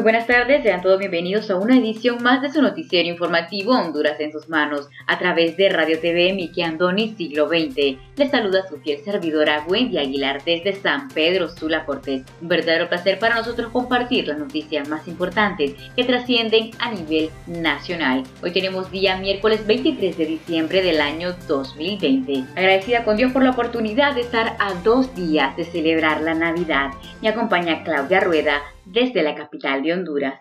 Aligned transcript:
Muy 0.00 0.04
buenas 0.04 0.26
tardes, 0.26 0.62
sean 0.62 0.80
todos 0.80 0.98
bienvenidos 0.98 1.50
a 1.50 1.56
una 1.56 1.76
edición 1.76 2.22
más 2.22 2.40
de 2.40 2.50
su 2.50 2.62
noticiero 2.62 3.06
informativo 3.06 3.72
Honduras 3.72 4.18
en 4.18 4.32
sus 4.32 4.48
manos, 4.48 4.88
a 5.06 5.18
través 5.18 5.58
de 5.58 5.68
Radio 5.68 6.00
TV 6.00 6.32
Miki 6.32 6.62
Andoni 6.62 7.14
Siglo 7.18 7.48
XX. 7.48 7.98
Les 8.16 8.30
saluda 8.30 8.66
su 8.66 8.78
fiel 8.78 9.04
servidora 9.04 9.62
Wendy 9.68 9.98
Aguilar 9.98 10.42
desde 10.42 10.72
San 10.72 11.08
Pedro 11.08 11.50
Sula 11.50 11.84
Cortés. 11.84 12.22
Un 12.40 12.48
verdadero 12.48 12.88
placer 12.88 13.18
para 13.18 13.34
nosotros 13.34 13.70
compartir 13.72 14.26
las 14.26 14.38
noticias 14.38 14.88
más 14.88 15.06
importantes 15.06 15.74
que 15.94 16.04
trascienden 16.04 16.70
a 16.78 16.92
nivel 16.92 17.28
nacional. 17.46 18.22
Hoy 18.42 18.52
tenemos 18.52 18.90
día 18.90 19.18
miércoles 19.18 19.66
23 19.66 20.16
de 20.16 20.24
diciembre 20.24 20.82
del 20.82 21.02
año 21.02 21.34
2020. 21.46 22.44
Agradecida 22.56 23.04
con 23.04 23.18
Dios 23.18 23.32
por 23.32 23.44
la 23.44 23.50
oportunidad 23.50 24.14
de 24.14 24.22
estar 24.22 24.56
a 24.60 24.72
dos 24.82 25.14
días 25.14 25.54
de 25.58 25.64
celebrar 25.64 26.22
la 26.22 26.32
Navidad. 26.32 26.88
Me 27.20 27.28
acompaña 27.28 27.84
Claudia 27.84 28.20
Rueda 28.20 28.62
desde 28.90 29.22
la 29.22 29.34
capital 29.34 29.82
de 29.82 29.92
Honduras. 29.92 30.40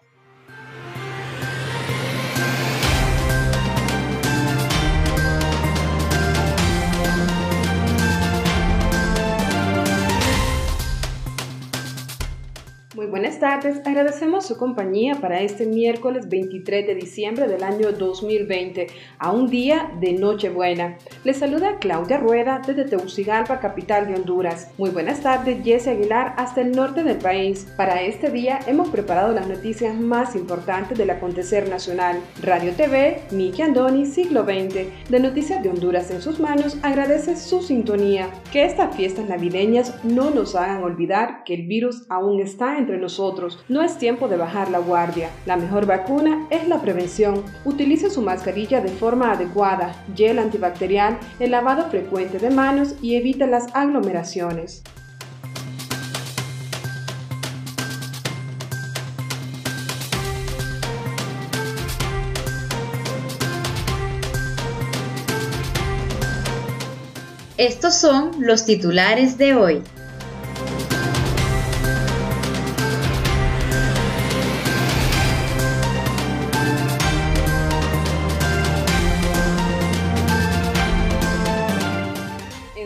Muy 12.99 13.07
buenas 13.07 13.39
tardes, 13.39 13.79
agradecemos 13.85 14.45
su 14.45 14.57
compañía 14.57 15.15
para 15.21 15.39
este 15.39 15.65
miércoles 15.65 16.27
23 16.27 16.85
de 16.85 16.95
diciembre 16.95 17.47
del 17.47 17.63
año 17.63 17.93
2020, 17.93 18.87
a 19.17 19.31
un 19.31 19.47
día 19.47 19.89
de 20.01 20.11
Nochebuena. 20.11 20.97
Les 21.23 21.37
saluda 21.37 21.77
Claudia 21.79 22.17
Rueda 22.17 22.61
desde 22.67 22.83
Tegucigalpa, 22.83 23.61
capital 23.61 24.05
de 24.05 24.15
Honduras. 24.15 24.73
Muy 24.77 24.89
buenas 24.89 25.21
tardes, 25.21 25.63
Jesse 25.63 25.87
Aguilar, 25.87 26.33
hasta 26.35 26.59
el 26.59 26.73
norte 26.73 27.05
del 27.05 27.19
país. 27.19 27.73
Para 27.77 28.01
este 28.01 28.29
día 28.31 28.59
hemos 28.67 28.89
preparado 28.89 29.33
las 29.33 29.47
noticias 29.47 29.97
más 29.97 30.35
importantes 30.35 30.97
del 30.97 31.11
acontecer 31.11 31.69
nacional. 31.69 32.19
Radio 32.41 32.73
TV, 32.73 33.21
Miki 33.31 33.61
Andoni, 33.61 34.07
siglo 34.07 34.43
XX, 34.43 35.09
de 35.09 35.19
Noticias 35.21 35.63
de 35.63 35.69
Honduras 35.69 36.11
en 36.11 36.21
sus 36.21 36.41
manos, 36.41 36.77
agradece 36.81 37.37
su 37.37 37.61
sintonía. 37.61 38.29
Que 38.51 38.65
estas 38.65 38.93
fiestas 38.93 39.29
navideñas 39.29 40.03
no 40.03 40.31
nos 40.31 40.53
hagan 40.57 40.83
olvidar 40.83 41.45
que 41.45 41.53
el 41.53 41.65
virus 41.65 42.05
aún 42.09 42.41
está 42.41 42.77
en 42.77 42.88
nosotros. 42.97 43.59
No 43.69 43.81
es 43.81 43.97
tiempo 43.97 44.27
de 44.27 44.37
bajar 44.37 44.71
la 44.71 44.79
guardia. 44.79 45.29
La 45.45 45.57
mejor 45.57 45.85
vacuna 45.85 46.47
es 46.49 46.67
la 46.67 46.81
prevención. 46.81 47.43
Utilice 47.65 48.09
su 48.09 48.21
mascarilla 48.21 48.81
de 48.81 48.89
forma 48.89 49.31
adecuada, 49.31 50.05
gel 50.15 50.39
antibacterial, 50.39 51.19
el 51.39 51.51
lavado 51.51 51.89
frecuente 51.89 52.39
de 52.39 52.49
manos 52.49 52.95
y 53.01 53.15
evite 53.15 53.47
las 53.47 53.67
aglomeraciones. 53.73 54.83
Estos 67.59 67.95
son 67.95 68.31
los 68.39 68.63
titulares 68.63 69.37
de 69.37 69.53
hoy. 69.53 69.83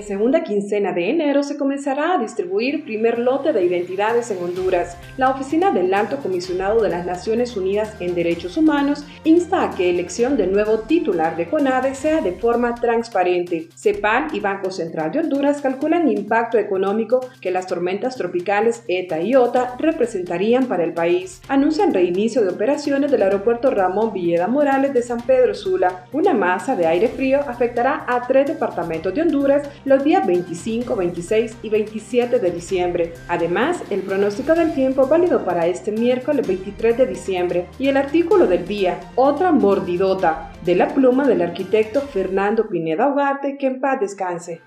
Segunda 0.02 0.44
quincena 0.44 0.94
de 0.94 1.10
enero 1.10 1.44
se 1.44 1.58
comenzará 1.58 2.14
a 2.14 2.18
distribuir 2.18 2.84
primer 2.84 3.20
lote 3.20 3.54
de 3.54 3.64
identidades 3.64 4.32
en 4.32 4.44
Honduras. 4.44 4.98
La 5.18 5.30
Oficina 5.30 5.72
del 5.72 5.94
Alto 5.94 6.18
Comisionado 6.18 6.82
de 6.82 6.90
las 6.90 7.06
Naciones 7.06 7.56
Unidas 7.56 7.96
en 8.00 8.16
Derechos 8.16 8.58
Humanos 8.58 9.06
insta 9.24 9.64
a 9.64 9.72
que 9.72 9.90
elección 9.90 10.38
del 10.38 10.52
nuevo 10.52 10.80
titular 10.80 11.36
de 11.36 11.48
CONADE 11.48 11.94
sea 11.94 12.22
de 12.22 12.32
forma 12.32 12.76
transparente. 12.76 13.68
CEPAL 13.76 14.28
y 14.34 14.40
Banco 14.40 14.72
Central 14.72 15.12
de 15.12 15.20
Honduras 15.20 15.62
calculan 15.62 16.10
impacto 16.10 16.58
económico 16.58 17.20
que 17.42 17.52
las 17.52 17.68
tormentas 17.68 18.16
tropicales 18.16 18.84
ETA 18.88 19.22
y 19.22 19.36
OTA 19.36 19.76
representarían 19.78 20.66
para 20.66 20.84
el 20.84 20.94
país. 20.94 21.42
Anuncian 21.48 21.94
reinicio 21.94 22.42
de 22.42 22.50
operaciones 22.50 23.12
del 23.12 23.22
aeropuerto 23.22 23.70
Ramón 23.70 24.14
Villeda 24.14 24.48
Morales 24.48 24.94
de 24.94 25.02
San 25.02 25.22
Pedro 25.22 25.54
Sula. 25.54 26.06
Una 26.14 26.34
masa 26.34 26.76
de 26.76 26.88
aire 26.88 27.10
frío 27.10 27.42
afectará 27.48 28.06
a 28.08 28.26
tres 28.26 28.48
departamentos 28.48 29.14
de 29.14 29.22
Honduras 29.22 29.70
los 29.86 30.04
días 30.04 30.26
25, 30.26 30.96
26 30.96 31.58
y 31.64 31.70
27 31.70 32.40
de 32.40 32.52
diciembre. 32.52 33.14
Además, 33.28 33.84
el 33.90 34.02
pronóstico 34.02 34.54
del 34.56 34.74
tiempo 34.74 35.08
válido 35.08 35.44
para 35.44 35.68
este 35.68 35.92
miércoles 35.92 36.48
23 36.48 36.98
de 36.98 37.06
diciembre 37.08 37.68
y 37.80 37.88
el 37.88 37.98
artículo 37.98 38.48
del 38.48 38.68
día, 38.68 39.00
otra 39.16 39.52
mordidota, 39.52 40.52
de 40.64 40.76
la 40.76 40.88
pluma 40.88 41.28
del 41.28 41.42
arquitecto 41.42 42.02
Fernando 42.02 42.68
Pineda 42.70 43.10
Ugarte, 43.10 43.58
que 43.58 43.68
en 43.68 43.82
paz 43.82 44.00
descanse. 44.00 44.62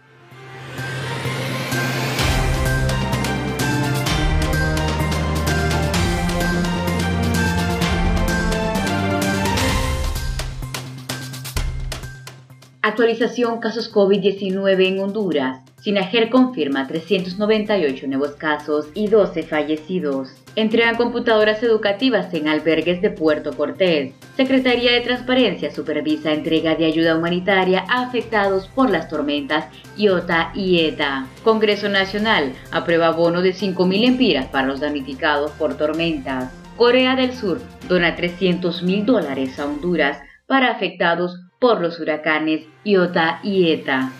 Actualización 12.96 13.60
casos 13.60 13.92
COVID-19 13.92 14.86
en 14.86 15.00
Honduras. 15.00 15.60
Sinajer 15.82 16.30
confirma 16.30 16.86
398 16.86 18.06
nuevos 18.06 18.36
casos 18.36 18.86
y 18.94 19.08
12 19.08 19.42
fallecidos. 19.42 20.30
Entregan 20.54 20.96
computadoras 20.96 21.62
educativas 21.62 22.32
en 22.32 22.48
albergues 22.48 23.02
de 23.02 23.10
Puerto 23.10 23.52
Cortés. 23.54 24.14
Secretaría 24.34 24.92
de 24.92 25.02
Transparencia 25.02 25.70
supervisa 25.70 26.32
entrega 26.32 26.74
de 26.74 26.86
ayuda 26.86 27.18
humanitaria 27.18 27.84
a 27.86 28.04
afectados 28.04 28.66
por 28.68 28.88
las 28.88 29.10
tormentas 29.10 29.66
Iota 29.98 30.50
y 30.54 30.80
ETA. 30.80 31.26
Congreso 31.44 31.90
Nacional 31.90 32.54
aprueba 32.70 33.10
bono 33.10 33.42
de 33.42 33.52
5.000 33.52 34.06
empiras 34.06 34.46
para 34.46 34.68
los 34.68 34.80
damnificados 34.80 35.50
por 35.58 35.76
tormentas. 35.76 36.50
Corea 36.78 37.14
del 37.14 37.34
Sur 37.34 37.60
dona 37.90 38.16
300 38.16 38.82
mil 38.82 39.04
dólares 39.04 39.58
a 39.58 39.66
Honduras 39.66 40.18
para 40.46 40.70
afectados 40.70 41.45
por 41.58 41.80
los 41.80 41.98
huracanes 42.00 42.66
Iota 42.84 43.40
y 43.42 43.70
Eta. 43.72 44.12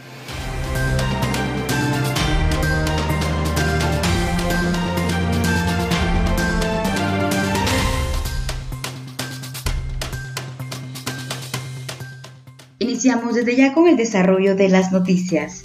Iniciamos 12.79 13.35
desde 13.35 13.57
ya 13.57 13.75
con 13.75 13.89
el 13.89 13.97
desarrollo 13.97 14.55
de 14.55 14.69
las 14.69 14.93
noticias. 14.93 15.65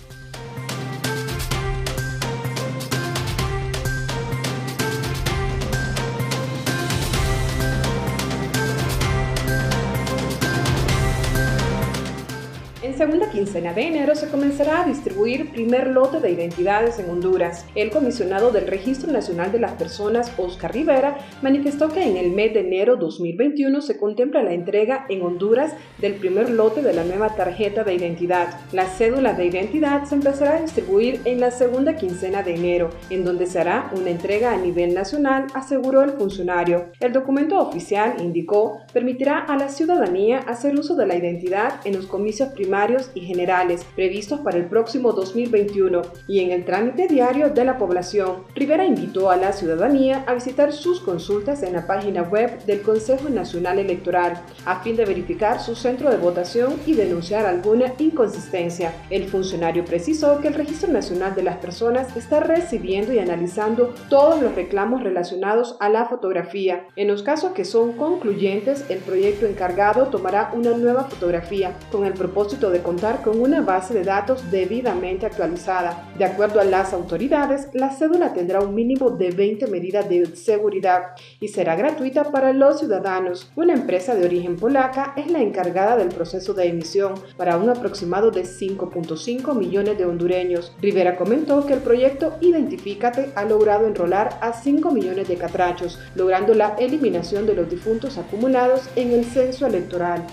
Segunda 13.02 13.32
quincena 13.32 13.74
de 13.74 13.88
enero 13.88 14.14
se 14.14 14.30
comenzará 14.30 14.84
a 14.84 14.86
distribuir 14.86 15.52
primer 15.52 15.88
lote 15.88 16.20
de 16.20 16.30
identidades 16.30 17.00
en 17.00 17.10
Honduras. 17.10 17.66
El 17.74 17.90
comisionado 17.90 18.52
del 18.52 18.68
Registro 18.68 19.12
Nacional 19.12 19.52
de 19.52 19.58
las 19.58 19.72
Personas, 19.72 20.32
Oscar 20.38 20.72
Rivera, 20.72 21.18
manifestó 21.42 21.90
que 21.90 22.04
en 22.04 22.16
el 22.16 22.30
mes 22.30 22.54
de 22.54 22.60
enero 22.60 22.98
2021 22.98 23.82
se 23.82 23.98
contempla 23.98 24.44
la 24.44 24.54
entrega 24.54 25.08
en 25.10 25.24
Honduras 25.24 25.74
del 25.98 26.14
primer 26.14 26.52
lote 26.52 26.84
de 26.84 26.94
la 26.94 27.04
nueva 27.04 27.36
tarjeta 27.36 27.84
de 27.84 27.96
identidad. 27.96 28.60
La 28.72 28.86
cédula 28.86 29.34
de 29.34 29.48
identidad 29.48 30.04
se 30.04 30.14
empezará 30.14 30.58
a 30.58 30.62
distribuir 30.62 31.22
en 31.26 31.40
la 31.40 31.50
segunda 31.50 31.96
quincena 31.96 32.44
de 32.44 32.54
enero, 32.54 32.92
en 33.10 33.26
donde 33.26 33.48
se 33.48 33.58
hará 33.58 33.90
una 34.00 34.12
entrega 34.12 34.54
a 34.54 34.58
nivel 34.58 34.94
nacional, 34.94 35.48
aseguró 35.56 36.04
el 36.04 36.12
funcionario. 36.12 36.92
El 37.00 37.14
documento 37.14 37.58
oficial, 37.58 38.18
indicó, 38.20 38.78
permitirá 38.94 39.40
a 39.40 39.58
la 39.58 39.70
ciudadanía 39.70 40.38
hacer 40.48 40.78
uso 40.78 40.96
de 40.96 41.08
la 41.08 41.16
identidad 41.16 41.80
en 41.84 41.96
los 41.96 42.06
comicios 42.06 42.50
primarios 42.50 42.91
ordinarios 42.92 43.12
y 43.14 43.22
generales 43.22 43.86
previstos 43.96 44.40
para 44.42 44.58
el 44.58 44.66
próximo 44.66 45.14
2021 45.14 46.02
y 46.28 46.40
en 46.40 46.52
el 46.52 46.66
trámite 46.66 47.08
diario 47.08 47.50
de 47.50 47.66
la 47.66 47.78
población. 47.78 48.44
Rivera 48.56 48.86
invitó 48.86 49.30
a 49.30 49.38
la 49.38 49.54
ciudadanía 49.54 50.24
a 50.28 50.34
visitar 50.34 50.74
sus 50.74 51.00
consultas 51.00 51.64
en 51.64 51.74
la 51.74 51.88
página 51.88 52.24
web 52.24 52.64
del 52.66 52.82
Consejo 52.82 53.30
Nacional 53.30 53.80
Electoral 53.80 54.42
a 54.66 54.82
fin 54.82 54.96
de 54.96 55.06
verificar 55.06 55.62
su 55.62 55.76
centro 55.76 56.10
de 56.10 56.18
votación 56.18 56.76
y 56.86 56.94
denunciar 56.94 57.46
alguna 57.46 57.94
inconsistencia. 57.98 58.94
El 59.10 59.26
funcionario 59.26 59.86
precisó 59.86 60.40
que 60.40 60.48
el 60.48 60.54
Registro 60.54 60.92
Nacional 60.92 61.36
de 61.36 61.44
las 61.44 61.58
Personas 61.58 62.16
está 62.16 62.40
recibiendo 62.40 63.14
y 63.14 63.20
analizando 63.20 63.94
todos 64.10 64.42
los 64.42 64.56
reclamos 64.56 65.04
relacionados 65.04 65.78
a 65.80 65.90
la 65.90 66.06
fotografía. 66.06 66.88
En 66.96 67.08
los 67.08 67.24
casos 67.24 67.54
que 67.54 67.66
son 67.66 67.94
concluyentes, 67.94 68.86
el 68.90 69.00
proyecto 69.00 69.46
encargado 69.46 70.08
tomará 70.08 70.52
una 70.54 70.72
nueva 70.72 71.06
fotografía 71.06 71.74
con 71.92 72.06
el 72.06 72.14
propósito 72.14 72.72
de 72.72 72.81
contar 72.84 73.22
con 73.22 73.40
una 73.40 73.62
base 73.62 73.94
de 73.94 74.04
datos 74.04 74.52
debidamente 74.52 75.26
actualizada. 75.26 76.10
De 76.18 76.26
acuerdo 76.26 76.60
a 76.60 76.64
las 76.64 76.94
autoridades, 76.94 77.70
la 77.74 77.90
cédula 77.92 78.34
tendrá 78.34 78.62
un 78.62 78.76
mínimo 78.76 79.12
de 79.12 79.32
20 79.32 79.68
medidas 79.68 80.08
de 80.10 80.26
seguridad 80.36 81.14
y 81.40 81.50
será 81.50 81.76
gratuita 81.76 82.32
para 82.32 82.54
los 82.54 82.80
ciudadanos. 82.80 83.52
Una 83.56 83.74
empresa 83.74 84.16
de 84.16 84.26
origen 84.26 84.56
polaca 84.56 85.14
es 85.16 85.30
la 85.32 85.42
encargada 85.42 85.98
del 85.98 86.10
proceso 86.10 86.54
de 86.54 86.68
emisión 86.68 87.14
para 87.38 87.58
un 87.58 87.70
aproximado 87.70 88.32
de 88.32 88.44
5.5 88.44 89.56
millones 89.56 89.98
de 89.98 90.06
hondureños. 90.06 90.76
Rivera 90.82 91.16
comentó 91.16 91.66
que 91.66 91.74
el 91.74 91.80
proyecto 91.80 92.38
Identifícate 92.42 93.32
ha 93.36 93.46
logrado 93.46 93.88
enrolar 93.88 94.38
a 94.42 94.54
5 94.54 94.92
millones 94.92 95.28
de 95.28 95.36
catrachos, 95.36 96.00
logrando 96.16 96.54
la 96.54 96.76
eliminación 96.80 97.46
de 97.46 97.56
los 97.56 97.70
difuntos 97.70 98.18
acumulados 98.18 98.90
en 98.96 99.12
el 99.12 99.26
censo 99.26 99.66
electoral. 99.66 100.26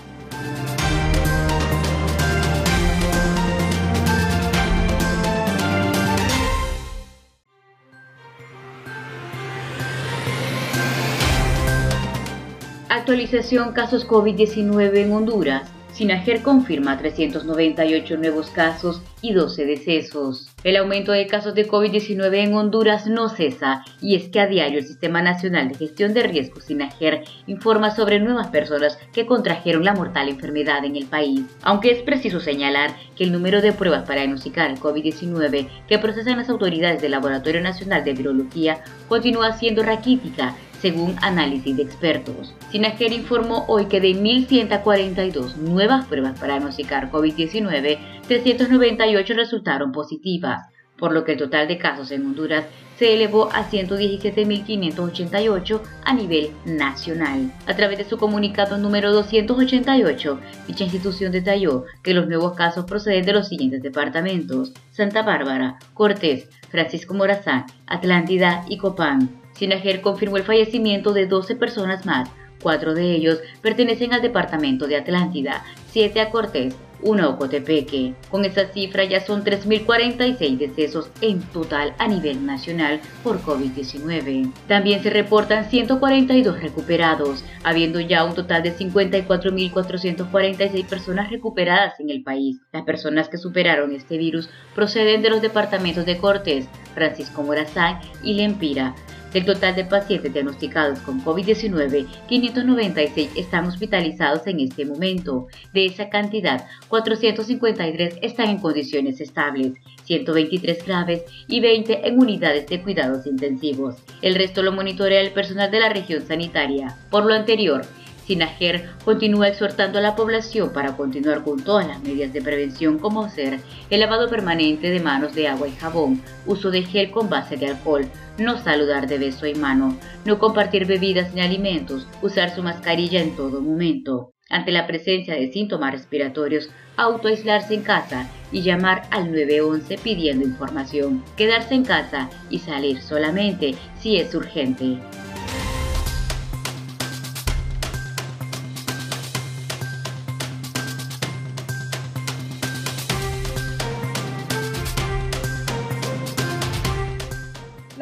Actualización 13.09 13.71
casos 13.71 14.07
COVID-19 14.07 14.95
en 14.97 15.11
Honduras. 15.11 15.67
Sinajer 15.93 16.43
confirma 16.43 16.95
398 16.99 18.17
nuevos 18.17 18.51
casos 18.51 19.01
y 19.23 19.33
12 19.33 19.65
decesos. 19.65 20.47
El 20.63 20.77
aumento 20.77 21.11
de 21.11 21.25
casos 21.25 21.55
de 21.55 21.67
COVID-19 21.67 22.35
en 22.35 22.53
Honduras 22.53 23.07
no 23.07 23.29
cesa 23.29 23.83
y 23.99 24.15
es 24.15 24.29
que 24.29 24.39
a 24.39 24.45
diario 24.45 24.77
el 24.77 24.85
Sistema 24.85 25.23
Nacional 25.23 25.69
de 25.69 25.75
Gestión 25.75 26.13
de 26.13 26.21
Riesgos 26.21 26.65
Sinajer 26.65 27.23
informa 27.47 27.95
sobre 27.95 28.19
nuevas 28.19 28.49
personas 28.49 28.99
que 29.11 29.25
contrajeron 29.25 29.83
la 29.83 29.95
mortal 29.95 30.29
enfermedad 30.29 30.85
en 30.85 30.95
el 30.95 31.07
país. 31.07 31.41
Aunque 31.63 31.89
es 31.89 32.03
preciso 32.03 32.39
señalar 32.39 32.95
que 33.15 33.23
el 33.23 33.31
número 33.31 33.63
de 33.63 33.73
pruebas 33.73 34.03
para 34.03 34.21
diagnosticar 34.21 34.69
el 34.69 34.79
COVID-19 34.79 35.67
que 35.87 35.97
procesan 35.97 36.37
las 36.37 36.49
autoridades 36.49 37.01
del 37.01 37.09
Laboratorio 37.09 37.61
Nacional 37.61 38.03
de 38.03 38.13
Virología 38.13 38.83
continúa 39.07 39.53
siendo 39.53 39.81
raquítica 39.81 40.55
según 40.81 41.15
análisis 41.21 41.75
de 41.75 41.83
expertos. 41.83 42.55
Sinajer 42.71 43.13
informó 43.13 43.65
hoy 43.67 43.85
que 43.85 44.01
de 44.01 44.09
1.142 44.09 45.55
nuevas 45.55 46.05
pruebas 46.05 46.39
para 46.39 46.53
diagnosticar 46.53 47.11
COVID-19, 47.11 47.97
398 48.27 49.33
resultaron 49.33 49.91
positivas, 49.91 50.67
por 50.97 51.13
lo 51.13 51.23
que 51.23 51.33
el 51.33 51.37
total 51.37 51.67
de 51.67 51.77
casos 51.77 52.09
en 52.11 52.25
Honduras 52.25 52.65
se 52.97 53.13
elevó 53.13 53.49
a 53.53 53.69
117.588 53.69 55.81
a 56.03 56.13
nivel 56.13 56.49
nacional. 56.65 57.53
A 57.65 57.73
través 57.73 57.97
de 57.97 58.03
su 58.03 58.17
comunicado 58.17 58.77
número 58.77 59.13
288, 59.13 60.39
dicha 60.67 60.83
institución 60.83 61.31
detalló 61.31 61.85
que 62.03 62.13
los 62.13 62.27
nuevos 62.27 62.55
casos 62.55 62.83
proceden 62.83 63.25
de 63.25 63.31
los 63.31 63.47
siguientes 63.47 63.81
departamentos: 63.81 64.73
Santa 64.91 65.23
Bárbara, 65.23 65.79
Cortés, 65.93 66.49
Francisco 66.69 67.13
Morazán, 67.13 67.67
Atlántida 67.87 68.65
y 68.67 68.77
Copán. 68.77 69.38
Sinajer 69.59 69.99
confirmó 69.99 70.37
el 70.37 70.43
fallecimiento 70.43 71.11
de 71.11 71.27
12 71.27 71.57
personas 71.57 72.05
más, 72.05 72.29
cuatro 72.61 72.93
de 72.93 73.11
ellos 73.11 73.39
pertenecen 73.61 74.13
al 74.13 74.21
departamento 74.21 74.87
de 74.87 74.95
Atlántida, 74.95 75.65
siete 75.91 76.21
a 76.21 76.29
Cortés, 76.29 76.73
uno 77.01 77.25
a 77.25 77.29
Ocotepeque. 77.29 78.13
Con 78.31 78.45
esa 78.45 78.67
cifra 78.67 79.03
ya 79.03 79.19
son 79.19 79.43
3.046 79.43 80.57
decesos 80.57 81.11
en 81.19 81.41
total 81.41 81.93
a 81.97 82.07
nivel 82.07 82.45
nacional 82.45 83.01
por 83.21 83.41
COVID-19. 83.41 84.49
También 84.69 85.03
se 85.03 85.09
reportan 85.09 85.69
142 85.69 86.61
recuperados, 86.61 87.43
habiendo 87.63 87.99
ya 87.99 88.23
un 88.23 88.35
total 88.35 88.63
de 88.63 88.73
54.446 88.73 90.85
personas 90.85 91.29
recuperadas 91.29 91.99
en 91.99 92.09
el 92.09 92.23
país. 92.23 92.61
Las 92.71 92.83
personas 92.83 93.27
que 93.27 93.37
superaron 93.37 93.93
este 93.93 94.17
virus 94.17 94.49
proceden 94.73 95.21
de 95.21 95.29
los 95.29 95.41
departamentos 95.41 96.05
de 96.05 96.17
Cortés, 96.17 96.65
Francisco 96.93 97.43
Morazán 97.43 97.99
y 98.23 98.35
Lempira. 98.35 98.95
Del 99.33 99.45
total 99.45 99.75
de 99.75 99.85
pacientes 99.85 100.33
diagnosticados 100.33 100.99
con 100.99 101.23
COVID-19, 101.23 102.07
596 102.27 103.29
están 103.35 103.65
hospitalizados 103.67 104.47
en 104.47 104.59
este 104.59 104.85
momento. 104.85 105.47
De 105.71 105.85
esa 105.85 106.09
cantidad, 106.09 106.65
453 106.87 108.17
están 108.23 108.49
en 108.49 108.57
condiciones 108.57 109.21
estables, 109.21 109.73
123 110.05 110.83
graves 110.83 111.23
y 111.47 111.59
20 111.59 112.07
en 112.07 112.19
unidades 112.19 112.65
de 112.67 112.81
cuidados 112.81 113.27
intensivos. 113.27 113.97
El 114.23 114.33
resto 114.33 114.63
lo 114.63 114.71
monitorea 114.71 115.21
el 115.21 115.31
personal 115.31 115.69
de 115.69 115.79
la 115.79 115.89
región 115.89 116.25
sanitaria. 116.25 116.95
Por 117.11 117.25
lo 117.25 117.35
anterior, 117.35 117.83
Sinajer 118.29 118.87
continúa 119.03 119.47
exhortando 119.47 119.97
a 119.97 120.03
la 120.03 120.15
población 120.15 120.71
para 120.71 120.95
continuar 120.95 121.43
con 121.43 121.63
todas 121.63 121.87
las 121.87 122.03
medidas 122.03 122.31
de 122.31 122.43
prevención 122.43 122.99
como 122.99 123.27
ser 123.27 123.59
el 123.89 123.99
lavado 123.99 124.29
permanente 124.29 124.91
de 124.91 124.99
manos 124.99 125.33
de 125.33 125.47
agua 125.47 125.67
y 125.67 125.71
jabón, 125.71 126.21
uso 126.45 126.69
de 126.69 126.83
gel 126.83 127.09
con 127.09 127.27
base 127.27 127.57
de 127.57 127.69
alcohol, 127.69 128.05
no 128.37 128.63
saludar 128.63 129.07
de 129.07 129.17
beso 129.17 129.47
y 129.47 129.55
mano, 129.55 129.97
no 130.25 130.37
compartir 130.37 130.85
bebidas 130.85 131.33
ni 131.33 131.41
alimentos, 131.41 132.07
usar 132.21 132.53
su 132.53 132.61
mascarilla 132.61 133.19
en 133.19 133.35
todo 133.35 133.61
momento. 133.61 134.35
Ante 134.51 134.71
la 134.71 134.85
presencia 134.85 135.33
de 135.33 135.51
síntomas 135.51 135.91
respiratorios, 135.91 136.69
autoaislarse 136.97 137.73
en 137.73 137.81
casa 137.81 138.29
y 138.51 138.61
llamar 138.61 139.07
al 139.09 139.31
911 139.31 139.97
pidiendo 140.03 140.45
información. 140.45 141.23
Quedarse 141.35 141.73
en 141.73 141.83
casa 141.83 142.29
y 142.51 142.59
salir 142.59 143.01
solamente 143.01 143.73
si 143.99 144.17
es 144.17 144.35
urgente. 144.35 144.99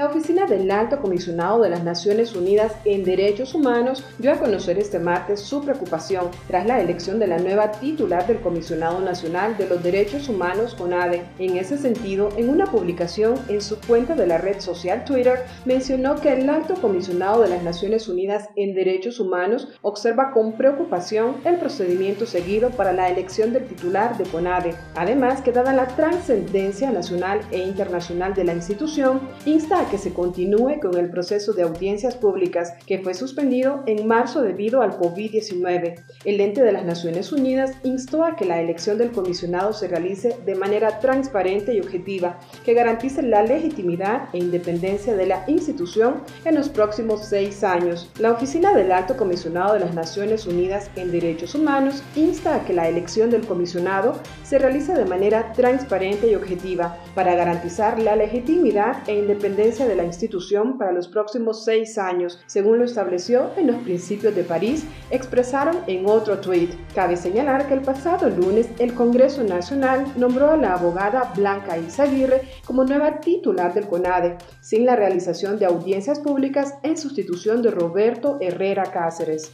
Oficina 0.08 0.46
del 0.46 0.72
Alto 0.72 1.02
Comisionado 1.02 1.62
de 1.62 1.70
las 1.70 1.84
Naciones 1.84 2.34
Unidas 2.34 2.74
en 2.86 3.04
Derechos 3.04 3.54
Humanos 3.54 4.06
dio 4.18 4.32
a 4.32 4.38
conocer 4.38 4.80
este 4.80 5.00
martes 5.00 5.42
su 5.42 5.62
preocupación 5.62 6.30
tras 6.48 6.66
la 6.66 6.80
elección 6.80 7.20
de 7.20 7.28
la 7.28 7.40
nueva 7.40 7.72
titular 7.72 8.26
del 8.26 8.40
Comisionado 8.40 9.02
Nacional 9.02 9.58
de 9.58 9.68
los 9.68 9.84
Derechos 9.84 10.30
Humanos, 10.30 10.76
CONADE. 10.76 11.24
En 11.40 11.58
ese 11.58 11.78
sentido, 11.78 12.30
en 12.38 12.50
una 12.50 12.68
publicación 12.68 13.36
en 13.50 13.62
su 13.62 13.80
cuenta 13.82 14.16
de 14.16 14.28
la 14.28 14.38
red 14.38 14.62
social 14.62 15.04
Twitter, 15.04 15.44
mencionó 15.66 16.16
que 16.22 16.32
el 16.32 16.50
Alto 16.50 16.76
Comisionado 16.76 17.42
de 17.42 17.50
las 17.50 17.64
Naciones 17.64 18.08
Unidas 18.08 18.48
en 18.56 18.76
Derechos 18.76 19.20
Humanos 19.20 19.68
observa 19.82 20.32
con 20.32 20.54
preocupación 20.54 21.36
el 21.44 21.58
procedimiento 21.58 22.26
seguido 22.26 22.70
para 22.70 22.94
la 22.94 23.10
elección 23.10 23.52
del 23.52 23.68
titular 23.68 24.18
de 24.18 24.24
CONADE. 24.24 24.76
Además, 24.96 25.42
que 25.42 25.52
dada 25.52 25.74
la 25.74 25.88
trascendencia 25.88 26.92
nacional 26.92 27.42
e 27.52 27.60
internacional 27.60 28.34
de 28.34 28.46
la 28.46 28.54
institución, 28.54 29.20
insta 29.46 29.82
a 29.82 29.90
que 29.90 29.97
se 29.98 30.14
continúe 30.14 30.80
con 30.82 30.98
el 30.98 31.10
proceso 31.10 31.54
de 31.54 31.64
audiencias 31.64 32.16
públicas 32.16 32.74
que 32.86 33.00
fue 33.00 33.14
suspendido 33.14 33.84
en 33.86 34.08
marzo 34.08 34.42
debido 34.42 34.82
al 34.82 34.98
COVID-19. 34.98 36.04
El 36.26 36.42
ente 36.42 36.62
de 36.62 36.72
las 36.72 36.86
Naciones 36.86 37.32
Unidas 37.32 37.72
instó 37.84 38.24
a 38.24 38.36
que 38.36 38.46
la 38.46 38.62
elección 38.62 38.98
del 38.98 39.12
comisionado 39.12 39.74
se 39.74 39.88
realice 39.88 40.36
de 40.46 40.56
manera 40.56 41.00
transparente 41.00 41.74
y 41.74 41.80
objetiva, 41.80 42.40
que 42.66 42.74
garantice 42.74 43.22
la 43.22 43.44
legitimidad 43.44 44.30
e 44.34 44.40
independencia 44.40 45.16
de 45.16 45.28
la 45.28 45.44
institución 45.48 46.24
en 46.46 46.56
los 46.56 46.70
próximos 46.70 47.26
seis 47.26 47.64
años. 47.64 48.12
La 48.20 48.32
Oficina 48.32 48.74
del 48.74 48.92
Alto 48.92 49.18
Comisionado 49.18 49.74
de 49.74 49.82
las 49.82 49.94
Naciones 49.94 50.46
Unidas 50.48 50.90
en 50.96 51.12
Derechos 51.12 51.56
Humanos 51.56 52.04
insta 52.16 52.56
a 52.56 52.66
que 52.66 52.74
la 52.74 52.88
elección 52.88 53.30
del 53.30 53.46
comisionado 53.46 54.20
se 54.44 54.58
realice 54.58 54.94
de 54.94 55.06
manera 55.06 55.54
transparente 55.54 56.30
y 56.30 56.36
objetiva 56.36 56.98
para 57.16 57.36
garantizar 57.36 58.00
la 58.00 58.16
legitimidad 58.16 59.08
e 59.08 59.16
independencia 59.16 59.77
de 59.86 59.96
la 59.96 60.06
institución 60.06 60.78
para 60.78 60.92
los 60.92 61.08
próximos 61.08 61.64
seis 61.64 61.98
años, 61.98 62.40
según 62.48 62.80
lo 62.80 62.86
estableció 62.86 63.52
en 63.58 63.68
los 63.68 63.78
principios 63.78 64.34
de 64.36 64.44
París, 64.44 64.86
expresaron 65.12 65.78
en 65.88 66.08
otro 66.08 66.40
tuit. 66.40 66.72
Cabe 66.96 67.18
señalar 67.18 67.68
que 67.68 67.74
el 67.74 67.82
pasado 67.82 68.30
lunes 68.30 68.70
el 68.80 68.94
Congreso 68.94 69.44
Nacional 69.44 70.06
nombró 70.16 70.52
a 70.52 70.58
la 70.58 70.74
abogada 70.74 71.32
Blanca 71.36 71.78
Izaguirre 71.78 72.42
como 72.66 72.84
nueva 72.84 73.20
titular 73.20 73.74
del 73.74 73.88
CONADE, 73.88 74.38
sin 74.62 74.86
la 74.86 74.96
realización 74.96 75.60
de 75.60 75.66
audiencias 75.66 76.20
públicas 76.20 76.76
en 76.84 76.98
sustitución 76.98 77.62
de 77.62 77.72
Roberto 77.72 78.38
Herrera 78.42 78.92
Cáceres. 78.92 79.52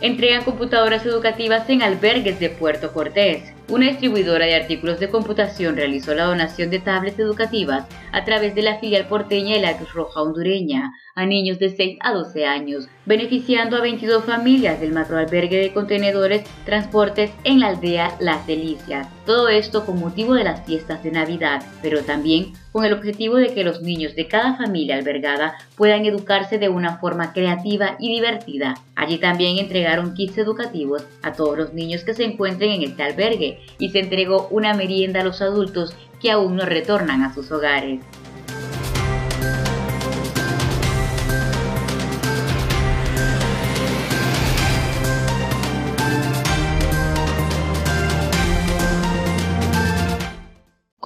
Entregan 0.00 0.44
computadoras 0.44 1.04
educativas 1.04 1.68
en 1.68 1.82
albergues 1.82 2.38
de 2.38 2.50
Puerto 2.50 2.92
Cortés. 2.92 3.52
Una 3.68 3.88
distribuidora 3.88 4.46
de 4.46 4.54
artículos 4.54 4.98
de 5.00 5.10
computación 5.10 5.76
realizó 5.76 6.14
la 6.14 6.24
donación 6.24 6.70
de 6.70 6.78
tablets 6.78 7.18
educativas 7.18 7.86
a 8.12 8.24
través 8.24 8.54
de 8.54 8.62
la 8.62 8.78
filial 8.78 9.06
porteña 9.08 9.56
de 9.56 9.60
la 9.60 9.76
Cruz 9.76 9.92
Roja 9.92 10.22
hondureña 10.22 10.92
a 11.14 11.26
niños 11.26 11.58
de 11.58 11.70
6 11.70 11.98
a 12.00 12.12
12 12.12 12.46
años, 12.46 12.88
beneficiando 13.04 13.76
a 13.76 13.82
22 13.82 14.24
familias 14.24 14.80
del 14.80 14.92
macroalbergue 14.92 15.58
de 15.58 15.72
contenedores 15.72 16.44
transportes 16.64 17.30
en 17.44 17.60
la 17.60 17.68
aldea 17.68 18.16
Las 18.20 18.46
Delicias. 18.46 19.17
Todo 19.28 19.50
esto 19.50 19.84
con 19.84 20.00
motivo 20.00 20.32
de 20.32 20.42
las 20.42 20.64
fiestas 20.64 21.02
de 21.02 21.10
Navidad, 21.10 21.62
pero 21.82 22.02
también 22.02 22.54
con 22.72 22.86
el 22.86 22.94
objetivo 22.94 23.36
de 23.36 23.52
que 23.52 23.62
los 23.62 23.82
niños 23.82 24.14
de 24.14 24.26
cada 24.26 24.56
familia 24.56 24.96
albergada 24.96 25.58
puedan 25.76 26.06
educarse 26.06 26.56
de 26.56 26.70
una 26.70 26.96
forma 26.96 27.34
creativa 27.34 27.96
y 28.00 28.08
divertida. 28.08 28.76
Allí 28.94 29.18
también 29.18 29.58
entregaron 29.58 30.14
kits 30.14 30.38
educativos 30.38 31.04
a 31.20 31.34
todos 31.34 31.58
los 31.58 31.74
niños 31.74 32.04
que 32.04 32.14
se 32.14 32.24
encuentren 32.24 32.70
en 32.70 32.84
este 32.84 33.02
albergue 33.02 33.60
y 33.78 33.90
se 33.90 33.98
entregó 33.98 34.48
una 34.50 34.72
merienda 34.72 35.20
a 35.20 35.24
los 35.24 35.42
adultos 35.42 35.94
que 36.22 36.30
aún 36.30 36.56
no 36.56 36.64
retornan 36.64 37.22
a 37.22 37.34
sus 37.34 37.52
hogares. 37.52 38.00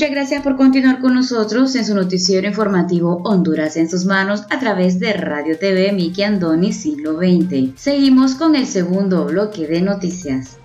Muchas 0.00 0.14
gracias 0.14 0.42
por 0.42 0.56
continuar 0.56 0.98
con 1.00 1.12
nosotros 1.12 1.76
en 1.76 1.84
su 1.84 1.94
noticiero 1.94 2.48
informativo 2.48 3.20
Honduras 3.22 3.76
en 3.76 3.90
sus 3.90 4.06
manos 4.06 4.44
a 4.48 4.58
través 4.58 4.98
de 4.98 5.12
Radio 5.12 5.58
TV 5.58 5.92
Miki 5.92 6.22
Andoni 6.22 6.72
Siglo 6.72 7.18
XX. 7.18 7.78
Seguimos 7.78 8.34
con 8.34 8.56
el 8.56 8.64
segundo 8.64 9.26
bloque 9.26 9.66
de 9.66 9.82
noticias. 9.82 10.56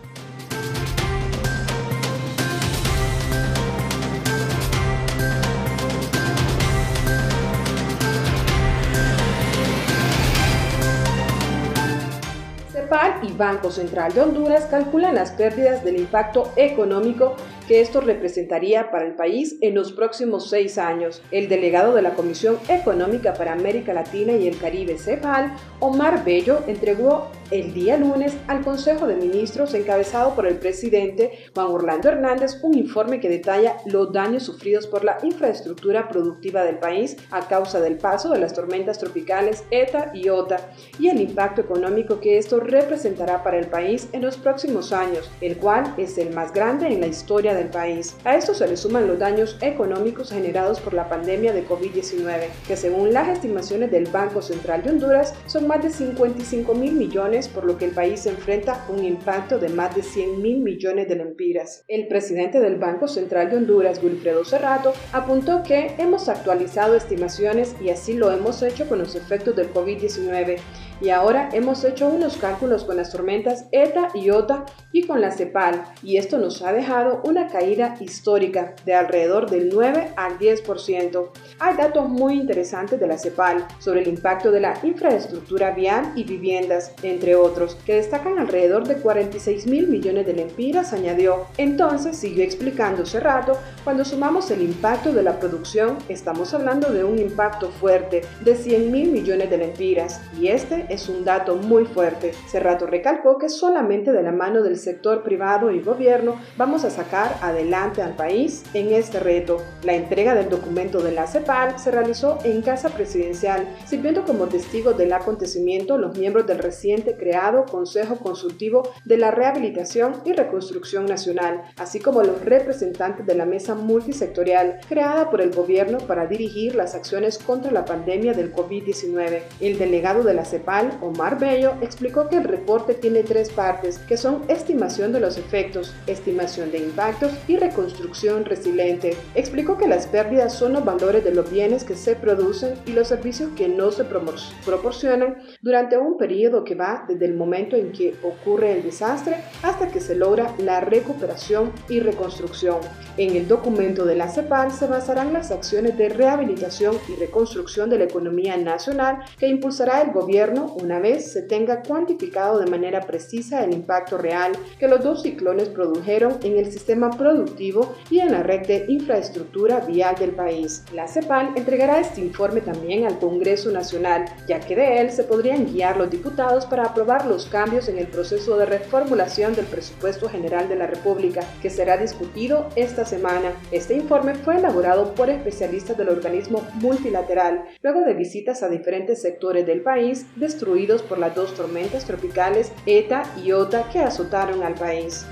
CEPAL 12.72 13.16
y 13.22 13.34
Banco 13.34 13.70
Central 13.70 14.14
de 14.14 14.22
Honduras 14.22 14.68
calculan 14.72 15.16
las 15.16 15.32
pérdidas 15.32 15.84
del 15.84 15.98
impacto 15.98 16.54
económico 16.56 17.36
que 17.68 17.82
esto 17.82 18.02
representaría 18.02 18.92
para 18.92 19.06
el 19.06 19.16
país 19.16 19.58
en 19.62 19.76
los 19.76 19.92
próximos 19.92 20.50
seis 20.50 20.78
años. 20.78 21.22
El 21.32 21.50
delegado 21.50 21.94
de 21.94 22.02
la 22.02 22.14
Comisión 22.14 22.58
Económica 22.70 23.34
para 23.34 23.54
América 23.54 23.94
Latina 23.94 24.34
y 24.34 24.48
el 24.48 24.58
Caribe, 24.58 24.98
CEPAL, 24.98 25.54
Omar 25.80 26.24
Bello, 26.24 26.60
entregó 26.68 27.30
el 27.52 27.74
día 27.74 27.98
lunes 27.98 28.36
al 28.48 28.62
Consejo 28.64 29.08
de 29.08 29.16
Ministros, 29.16 29.74
encabezado 29.74 30.36
por 30.36 30.48
el 30.48 30.56
presidente 30.56 31.32
Juan 31.54 31.68
Orlando 31.68 32.10
Hernández, 32.10 32.60
un 32.64 32.78
informe 32.78 33.20
que 33.20 33.30
detalla 33.30 33.78
los 33.86 34.12
daños 34.12 34.44
sufridos 34.44 34.88
por 34.88 35.04
la 35.04 35.18
infraestructura 35.24 36.08
productiva 36.08 36.64
del 36.64 36.80
país 36.80 37.18
a 37.32 37.48
causa 37.48 37.80
del 37.82 37.98
paso 37.98 38.30
de 38.32 38.40
las 38.40 38.54
tormentas 38.54 38.98
tropicales 38.98 39.64
ETA 39.72 40.12
y 40.14 40.30
OTA 40.30 40.72
y 41.00 41.10
el 41.10 41.22
impacto 41.22 41.62
económico 41.62 42.20
que 42.20 42.38
esto 42.38 42.60
representará 42.60 43.44
para 43.44 43.58
el 43.58 43.68
país 43.68 44.10
en 44.12 44.22
los 44.22 44.38
próximos 44.38 44.92
años, 44.92 45.30
el 45.42 45.58
cual 45.58 45.94
es 45.98 46.18
el 46.18 46.32
más 46.34 46.54
grande 46.54 46.88
en 46.88 47.02
la 47.02 47.08
historia 47.08 47.55
del 47.56 47.70
país. 47.70 48.16
A 48.24 48.36
esto 48.36 48.54
se 48.54 48.68
le 48.68 48.78
suman 48.78 49.08
los 49.08 49.20
daños 49.20 49.58
económicos 49.62 50.32
generados 50.32 50.80
por 50.80 50.94
la 50.94 51.10
pandemia 51.10 51.54
de 51.54 51.68
COVID-19, 51.68 52.50
que 52.68 52.78
según 52.78 53.14
las 53.14 53.30
estimaciones 53.30 53.92
del 53.92 54.06
Banco 54.06 54.42
Central 54.42 54.84
de 54.84 54.92
Honduras 54.92 55.34
son 55.48 55.68
más 55.68 55.82
de 55.82 55.90
55 55.90 56.74
mil 56.76 56.94
millones, 56.94 57.48
por 57.48 57.66
lo 57.66 57.78
que 57.78 57.86
el 57.86 57.92
país 57.92 58.26
enfrenta 58.26 58.86
un 58.90 59.04
impacto 59.04 59.58
de 59.58 59.70
más 59.70 59.96
de 59.96 60.04
100 60.04 60.42
mil 60.42 60.60
millones 60.60 61.08
de 61.08 61.16
lempiras. 61.16 61.84
El 61.88 62.08
presidente 62.08 62.60
del 62.60 62.76
Banco 62.76 63.08
Central 63.08 63.50
de 63.50 63.58
Honduras, 63.58 64.02
Wilfredo 64.04 64.46
Cerrato, 64.46 64.94
apuntó 65.12 65.64
que 65.64 65.96
hemos 65.98 66.30
actualizado 66.30 66.96
estimaciones 66.96 67.76
y 67.82 67.90
así 67.90 68.14
lo 68.14 68.32
hemos 68.32 68.62
hecho 68.62 68.88
con 68.88 69.00
los 69.00 69.16
efectos 69.16 69.56
del 69.56 69.74
COVID-19 69.74 70.58
y 71.02 71.10
ahora 71.10 71.50
hemos 71.54 71.84
hecho 71.84 72.08
unos 72.08 72.38
cálculos 72.38 72.84
con 72.84 72.98
las 72.98 73.12
tormentas 73.12 73.66
ETA 73.72 74.10
y 74.14 74.30
OTA 74.30 74.66
y 74.92 75.04
con 75.04 75.22
la 75.22 75.32
CEPAL 75.32 75.84
y 76.04 76.18
esto 76.18 76.38
nos 76.38 76.62
ha 76.62 76.72
dejado 76.72 77.22
una 77.26 77.48
caída 77.48 77.96
histórica 78.00 78.76
de 78.86 78.94
alrededor 78.94 79.50
del 79.50 79.70
9 79.70 80.14
al 80.16 80.40
10%. 80.40 81.30
Hay 81.60 81.78
datos 81.78 82.08
muy 82.08 82.36
interesantes 82.36 83.00
de 83.00 83.08
la 83.08 83.18
CEPAL 83.18 83.68
sobre 83.80 84.02
el 84.02 84.08
impacto 84.08 84.52
de 84.52 84.62
la 84.62 84.80
infraestructura 84.84 85.72
vial 85.72 86.14
y 86.16 86.24
viviendas, 86.24 86.94
entre 87.04 87.36
otros, 87.36 87.76
que 87.86 87.96
destacan 87.96 88.40
alrededor 88.40 88.88
de 88.88 88.96
46 88.96 89.68
mil 89.68 89.88
millones 89.88 90.26
de 90.26 90.34
lempiras, 90.34 90.94
añadió. 90.94 91.46
Entonces, 91.58 92.18
siguió 92.18 92.44
explicando 92.44 93.04
hace 93.04 93.20
rato, 93.20 93.58
cuando 93.84 94.06
sumamos 94.06 94.50
el 94.52 94.62
impacto 94.62 95.12
de 95.12 95.24
la 95.24 95.40
producción, 95.40 95.98
estamos 96.10 96.54
hablando 96.54 96.92
de 96.92 97.04
un 97.04 97.20
impacto 97.20 97.70
fuerte 97.70 98.22
de 98.42 98.56
100 98.56 98.92
mil 98.92 99.12
millones 99.12 99.50
de 99.50 99.58
lempiras 99.58 100.22
y 100.40 100.48
este 100.48 100.85
es 100.90 101.10
un 101.10 101.26
dato 101.26 101.56
muy 101.56 101.86
fuerte. 101.86 102.34
Cerrato 102.48 102.86
recalcó 102.86 103.38
que 103.38 103.50
solamente 103.50 104.12
de 104.12 104.24
la 104.24 104.32
mano 104.32 104.62
del 104.62 104.78
sector 104.78 105.24
privado 105.24 105.72
y 105.72 105.82
gobierno 105.82 106.36
vamos 106.58 106.84
a 106.84 106.90
sacar 106.90 107.38
adelante 107.42 108.02
al 108.02 108.16
país 108.16 108.64
en 108.74 108.94
este 108.94 109.20
reto. 109.20 109.58
La 109.84 109.94
entrega 109.94 110.36
del 110.36 110.50
documento 110.50 111.02
de 111.02 111.12
la 111.12 111.28
CEPAL 111.28 111.80
se 111.80 111.92
realizó 111.92 112.40
en 112.44 112.62
Casa 112.62 112.90
Presidencial, 112.90 113.68
sirviendo 113.86 114.24
como 114.24 114.48
testigo 114.48 114.94
del 114.94 115.14
acontecimiento 115.14 115.98
los 115.98 116.18
miembros 116.18 116.48
del 116.48 116.60
reciente 116.60 117.16
creado 117.16 117.66
Consejo 117.66 118.18
Consultivo 118.18 118.90
de 119.06 119.18
la 119.18 119.32
Rehabilitación 119.32 120.14
y 120.26 120.34
Reconstrucción 120.34 121.06
Nacional, 121.06 121.64
así 121.78 122.00
como 122.00 122.22
los 122.22 122.44
representantes 122.44 123.26
de 123.26 123.36
la 123.36 123.46
mesa 123.46 123.76
multisectorial 123.76 124.80
creada 124.88 125.30
por 125.30 125.42
el 125.42 125.52
gobierno 125.52 125.98
para 126.00 126.28
dirigir 126.28 126.76
las 126.76 126.96
acciones 126.96 127.38
contra 127.38 127.72
la 127.72 127.86
pandemia 127.86 128.34
del 128.34 128.54
COVID-19. 128.54 129.42
El 129.60 129.78
delegado 129.78 130.24
de 130.24 130.34
la 130.34 130.46
CEPAL 130.46 130.75
Omar 131.02 131.40
Bello, 131.40 131.74
explicó 131.82 132.28
que 132.28 132.36
el 132.36 132.44
reporte 132.44 132.94
tiene 132.96 133.24
tres 133.24 133.50
partes, 133.50 134.00
que 134.00 134.18
son 134.18 134.44
estimación 134.50 135.14
de 135.14 135.22
los 135.22 135.38
efectos, 135.38 135.94
estimación 136.06 136.72
de 136.72 136.80
impactos 136.80 137.32
y 137.48 137.56
reconstrucción 137.58 138.44
resiliente. 138.44 139.16
Explicó 139.36 139.78
que 139.78 139.88
las 139.88 140.08
pérdidas 140.08 140.54
son 140.54 140.74
los 140.74 140.84
valores 140.84 141.24
de 141.24 141.34
los 141.34 141.50
bienes 141.50 141.84
que 141.84 141.96
se 141.96 142.16
producen 142.16 142.74
y 142.86 142.92
los 142.92 143.08
servicios 143.08 143.52
que 143.56 143.70
no 143.70 143.92
se 143.92 144.04
proporcionan 144.04 145.38
durante 145.62 145.98
un 145.98 146.18
periodo 146.18 146.64
que 146.64 146.76
va 146.76 147.06
desde 147.08 147.26
el 147.26 147.36
momento 147.36 147.76
en 147.76 147.92
que 147.92 148.16
ocurre 148.24 148.74
el 148.74 148.84
desastre 148.84 149.38
hasta 149.64 149.88
que 149.88 150.02
se 150.02 150.16
logra 150.16 150.54
la 150.58 150.82
recuperación 150.82 151.72
y 151.88 152.02
reconstrucción. 152.02 152.80
En 153.18 153.36
el 153.36 153.48
documento 153.48 154.04
de 154.04 154.16
la 154.16 154.28
CEPAL 154.28 154.72
se 154.72 154.88
basarán 154.88 155.32
las 155.32 155.52
acciones 155.52 155.98
de 155.98 156.10
rehabilitación 156.10 156.98
y 157.08 157.16
reconstrucción 157.16 157.90
de 157.90 158.00
la 158.00 158.04
economía 158.06 158.58
nacional 158.58 159.20
que 159.38 159.48
impulsará 159.48 160.02
el 160.02 160.12
gobierno 160.12 160.65
una 160.74 161.00
vez 161.00 161.32
se 161.32 161.42
tenga 161.42 161.82
cuantificado 161.82 162.60
de 162.60 162.70
manera 162.70 163.02
precisa 163.02 163.64
el 163.64 163.74
impacto 163.74 164.18
real 164.18 164.54
que 164.80 164.88
los 164.88 165.04
dos 165.04 165.22
ciclones 165.22 165.70
produjeron 165.70 166.38
en 166.44 166.58
el 166.58 166.72
sistema 166.72 167.10
productivo 167.12 167.96
y 168.10 168.20
en 168.20 168.32
la 168.32 168.44
red 168.44 168.66
de 168.66 168.86
infraestructura 168.88 169.80
vial 169.82 170.16
del 170.16 170.32
país. 170.32 170.84
La 170.94 171.08
CEPAL 171.08 171.54
entregará 171.56 172.00
este 172.00 172.22
informe 172.22 172.62
también 172.62 173.06
al 173.06 173.20
Congreso 173.20 173.72
Nacional, 173.72 174.26
ya 174.48 174.60
que 174.60 174.76
de 174.76 175.00
él 175.02 175.12
se 175.12 175.24
podrían 175.24 175.66
guiar 175.66 175.98
los 175.98 176.10
diputados 176.10 176.66
para 176.66 176.86
aprobar 176.86 177.26
los 177.26 177.46
cambios 177.46 177.90
en 177.90 177.98
el 177.98 178.08
proceso 178.08 178.58
de 178.58 178.66
reformulación 178.66 179.56
del 179.56 179.66
presupuesto 179.66 180.30
general 180.30 180.68
de 180.70 180.76
la 180.76 180.88
República, 180.88 181.42
que 181.62 181.70
será 181.70 181.98
discutido 181.98 182.70
esta 182.76 183.06
semana. 183.06 183.54
Este 183.72 183.96
informe 183.96 184.36
fue 184.36 184.58
elaborado 184.58 185.14
por 185.16 185.30
especialistas 185.30 185.98
del 185.98 186.10
organismo 186.10 186.66
multilateral, 186.76 187.66
luego 187.82 188.02
de 188.02 188.14
visitas 188.14 188.64
a 188.64 188.70
diferentes 188.70 189.22
sectores 189.22 189.66
del 189.66 189.82
país, 189.82 190.26
destruidos 190.56 191.02
por 191.02 191.20
las 191.20 191.36
dos 191.36 191.54
tormentas 191.54 192.06
tropicales 192.06 192.72
ETA 192.86 193.24
y 193.44 193.52
OTA 193.52 193.90
que 193.90 194.00
azotaron 194.00 194.64
al 194.64 194.76
país. 194.76 195.26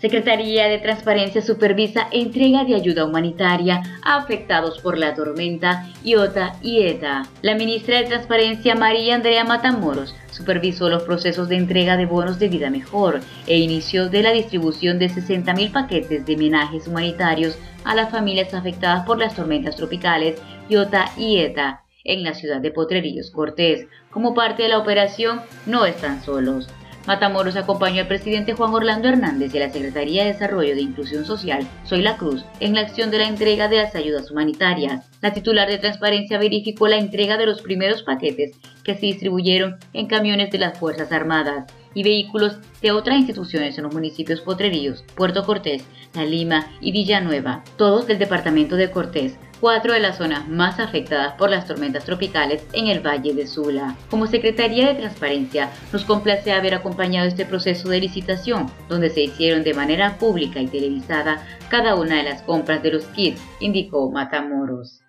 Secretaría 0.00 0.66
de 0.68 0.78
Transparencia 0.78 1.42
supervisa 1.42 2.08
entrega 2.10 2.64
de 2.64 2.74
ayuda 2.74 3.04
humanitaria 3.04 3.82
a 4.02 4.16
afectados 4.16 4.78
por 4.78 4.96
la 4.96 5.14
tormenta 5.14 5.90
Iota 6.02 6.56
y 6.62 6.84
ETA. 6.86 7.28
La 7.42 7.54
ministra 7.54 7.98
de 7.98 8.06
Transparencia 8.06 8.74
María 8.74 9.16
Andrea 9.16 9.44
Matamoros 9.44 10.14
supervisó 10.30 10.88
los 10.88 11.02
procesos 11.02 11.50
de 11.50 11.56
entrega 11.56 11.98
de 11.98 12.06
bonos 12.06 12.38
de 12.38 12.48
vida 12.48 12.70
mejor 12.70 13.20
e 13.46 13.58
inició 13.58 14.08
de 14.08 14.22
la 14.22 14.32
distribución 14.32 14.98
de 14.98 15.10
60.000 15.10 15.70
paquetes 15.70 16.24
de 16.24 16.34
homenajes 16.34 16.88
humanitarios 16.88 17.58
a 17.84 17.94
las 17.94 18.10
familias 18.10 18.54
afectadas 18.54 19.04
por 19.04 19.18
las 19.18 19.34
tormentas 19.36 19.76
tropicales 19.76 20.40
Iota 20.70 21.12
y 21.18 21.40
ETA 21.40 21.82
en 22.04 22.22
la 22.22 22.32
ciudad 22.32 22.62
de 22.62 22.70
Potrerillos 22.70 23.30
Cortés. 23.30 23.86
Como 24.10 24.32
parte 24.32 24.62
de 24.62 24.70
la 24.70 24.78
operación 24.78 25.42
No 25.66 25.84
Están 25.84 26.22
Solos. 26.24 26.70
Matamoros 27.06 27.56
acompañó 27.56 28.02
al 28.02 28.08
presidente 28.08 28.52
Juan 28.52 28.74
Orlando 28.74 29.08
Hernández 29.08 29.54
y 29.54 29.58
a 29.58 29.66
la 29.66 29.72
Secretaría 29.72 30.24
de 30.24 30.32
Desarrollo 30.32 30.74
de 30.74 30.82
Inclusión 30.82 31.24
Social, 31.24 31.66
Soy 31.84 32.02
la 32.02 32.16
Cruz, 32.16 32.44
en 32.60 32.74
la 32.74 32.82
acción 32.82 33.10
de 33.10 33.18
la 33.18 33.28
entrega 33.28 33.68
de 33.68 33.78
las 33.78 33.94
ayudas 33.94 34.30
humanitarias. 34.30 35.08
La 35.20 35.32
titular 35.32 35.68
de 35.68 35.78
Transparencia 35.78 36.38
verificó 36.38 36.88
la 36.88 36.98
entrega 36.98 37.36
de 37.36 37.46
los 37.46 37.62
primeros 37.62 38.02
paquetes 38.02 38.52
que 38.84 38.94
se 38.94 39.06
distribuyeron 39.06 39.76
en 39.92 40.06
camiones 40.06 40.50
de 40.50 40.58
las 40.58 40.78
Fuerzas 40.78 41.10
Armadas 41.10 41.72
y 41.94 42.02
vehículos 42.02 42.58
de 42.82 42.92
otras 42.92 43.18
instituciones 43.18 43.76
en 43.76 43.84
los 43.84 43.94
municipios 43.94 44.40
Potrerillos, 44.40 45.04
Puerto 45.14 45.44
Cortés, 45.44 45.84
La 46.14 46.24
Lima 46.24 46.66
y 46.80 46.92
Villanueva, 46.92 47.64
todos 47.76 48.06
del 48.06 48.18
departamento 48.18 48.76
de 48.76 48.90
Cortés, 48.90 49.36
cuatro 49.60 49.92
de 49.92 50.00
las 50.00 50.16
zonas 50.16 50.48
más 50.48 50.80
afectadas 50.80 51.34
por 51.34 51.50
las 51.50 51.66
tormentas 51.66 52.04
tropicales 52.04 52.64
en 52.72 52.88
el 52.88 53.06
Valle 53.06 53.34
de 53.34 53.46
Sula. 53.46 53.96
Como 54.08 54.26
Secretaría 54.26 54.88
de 54.88 54.94
Transparencia, 54.94 55.70
nos 55.92 56.04
complace 56.04 56.52
haber 56.52 56.74
acompañado 56.74 57.28
este 57.28 57.44
proceso 57.44 57.88
de 57.90 58.00
licitación, 58.00 58.70
donde 58.88 59.10
se 59.10 59.22
hicieron 59.22 59.62
de 59.62 59.74
manera 59.74 60.16
pública 60.18 60.60
y 60.60 60.66
televisada 60.66 61.46
cada 61.68 61.94
una 61.94 62.16
de 62.16 62.24
las 62.24 62.42
compras 62.42 62.82
de 62.82 62.92
los 62.92 63.04
kits, 63.06 63.40
indicó 63.60 64.10
Matamoros. 64.10 65.02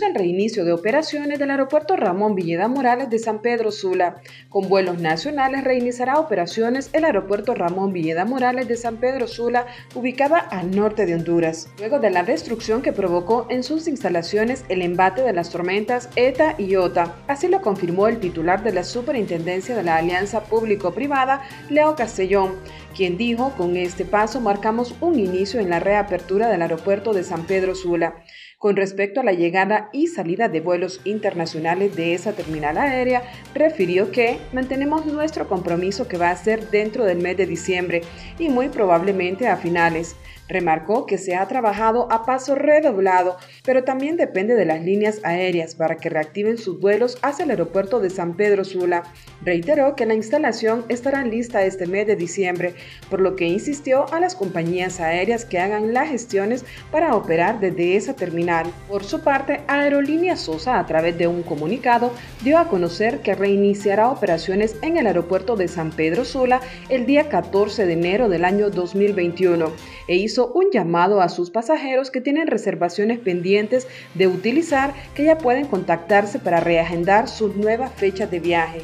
El 0.00 0.14
reinicio 0.14 0.64
de 0.64 0.72
operaciones 0.72 1.38
del 1.38 1.50
aeropuerto 1.50 1.96
Ramón 1.96 2.34
Villeda 2.34 2.66
Morales 2.66 3.10
de 3.10 3.18
San 3.18 3.42
Pedro 3.42 3.70
Sula. 3.70 4.22
Con 4.48 4.70
vuelos 4.70 4.98
nacionales 4.98 5.64
reiniciará 5.64 6.18
operaciones 6.18 6.88
el 6.94 7.04
aeropuerto 7.04 7.54
Ramón 7.54 7.92
Villeda 7.92 8.24
Morales 8.24 8.68
de 8.68 8.78
San 8.78 8.96
Pedro 8.96 9.28
Sula, 9.28 9.66
ubicada 9.94 10.38
al 10.38 10.70
norte 10.70 11.04
de 11.04 11.14
Honduras, 11.14 11.68
luego 11.78 11.98
de 11.98 12.08
la 12.08 12.22
destrucción 12.22 12.80
que 12.80 12.92
provocó 12.94 13.46
en 13.50 13.62
sus 13.62 13.86
instalaciones 13.86 14.64
el 14.70 14.80
embate 14.80 15.20
de 15.20 15.34
las 15.34 15.50
tormentas 15.50 16.08
ETA 16.16 16.54
y 16.56 16.76
OTA. 16.76 17.14
Así 17.26 17.48
lo 17.48 17.60
confirmó 17.60 18.08
el 18.08 18.18
titular 18.18 18.62
de 18.62 18.72
la 18.72 18.84
Superintendencia 18.84 19.76
de 19.76 19.82
la 19.82 19.96
Alianza 19.96 20.44
Público-Privada, 20.44 21.42
Leo 21.68 21.96
Castellón, 21.96 22.54
quien 22.96 23.16
dijo, 23.16 23.52
con 23.56 23.76
este 23.76 24.04
paso 24.04 24.40
marcamos 24.40 24.94
un 25.00 25.18
inicio 25.18 25.60
en 25.60 25.70
la 25.70 25.80
reapertura 25.80 26.48
del 26.48 26.62
aeropuerto 26.62 27.12
de 27.12 27.24
San 27.24 27.46
Pedro 27.46 27.74
Sula. 27.74 28.22
Con 28.62 28.76
respecto 28.76 29.18
a 29.18 29.24
la 29.24 29.32
llegada 29.32 29.90
y 29.92 30.06
salida 30.06 30.48
de 30.48 30.60
vuelos 30.60 31.00
internacionales 31.02 31.96
de 31.96 32.14
esa 32.14 32.34
terminal 32.34 32.78
aérea, 32.78 33.24
refirió 33.56 34.12
que 34.12 34.38
mantenemos 34.52 35.04
nuestro 35.04 35.48
compromiso 35.48 36.06
que 36.06 36.16
va 36.16 36.30
a 36.30 36.36
ser 36.36 36.70
dentro 36.70 37.04
del 37.04 37.18
mes 37.18 37.36
de 37.36 37.46
diciembre 37.46 38.02
y 38.38 38.50
muy 38.50 38.68
probablemente 38.68 39.48
a 39.48 39.56
finales. 39.56 40.14
Remarcó 40.52 41.06
que 41.06 41.16
se 41.16 41.34
ha 41.34 41.48
trabajado 41.48 42.12
a 42.12 42.26
paso 42.26 42.54
redoblado, 42.54 43.38
pero 43.64 43.84
también 43.84 44.18
depende 44.18 44.54
de 44.54 44.66
las 44.66 44.82
líneas 44.82 45.20
aéreas 45.24 45.74
para 45.74 45.96
que 45.96 46.10
reactiven 46.10 46.58
sus 46.58 46.78
vuelos 46.78 47.16
hacia 47.22 47.44
el 47.44 47.50
aeropuerto 47.52 48.00
de 48.00 48.10
San 48.10 48.34
Pedro 48.34 48.62
Sula. 48.62 49.04
Reiteró 49.42 49.96
que 49.96 50.04
la 50.04 50.12
instalación 50.12 50.84
estará 50.90 51.24
lista 51.24 51.64
este 51.64 51.86
mes 51.86 52.06
de 52.06 52.16
diciembre, 52.16 52.74
por 53.08 53.22
lo 53.22 53.34
que 53.34 53.46
insistió 53.46 54.12
a 54.12 54.20
las 54.20 54.34
compañías 54.34 55.00
aéreas 55.00 55.46
que 55.46 55.58
hagan 55.58 55.94
las 55.94 56.10
gestiones 56.10 56.66
para 56.90 57.16
operar 57.16 57.58
desde 57.58 57.96
esa 57.96 58.14
terminal. 58.14 58.66
Por 58.88 59.04
su 59.04 59.22
parte, 59.22 59.62
Aerolínea 59.68 60.36
Sosa, 60.36 60.78
a 60.78 60.84
través 60.84 61.16
de 61.16 61.28
un 61.28 61.42
comunicado, 61.42 62.12
dio 62.42 62.58
a 62.58 62.68
conocer 62.68 63.20
que 63.20 63.34
reiniciará 63.34 64.10
operaciones 64.10 64.76
en 64.82 64.98
el 64.98 65.06
aeropuerto 65.06 65.56
de 65.56 65.68
San 65.68 65.92
Pedro 65.92 66.26
Sula 66.26 66.60
el 66.90 67.06
día 67.06 67.30
14 67.30 67.86
de 67.86 67.92
enero 67.94 68.28
del 68.28 68.44
año 68.44 68.68
2021 68.68 69.72
e 70.08 70.16
hizo 70.16 70.41
un 70.48 70.70
llamado 70.72 71.20
a 71.20 71.28
sus 71.28 71.50
pasajeros 71.50 72.10
que 72.10 72.20
tienen 72.20 72.46
reservaciones 72.46 73.18
pendientes 73.18 73.86
de 74.14 74.26
utilizar 74.26 74.94
que 75.14 75.24
ya 75.24 75.38
pueden 75.38 75.66
contactarse 75.66 76.38
para 76.38 76.60
reagendar 76.60 77.28
sus 77.28 77.54
nuevas 77.56 77.92
fechas 77.92 78.30
de 78.30 78.40
viaje. 78.40 78.82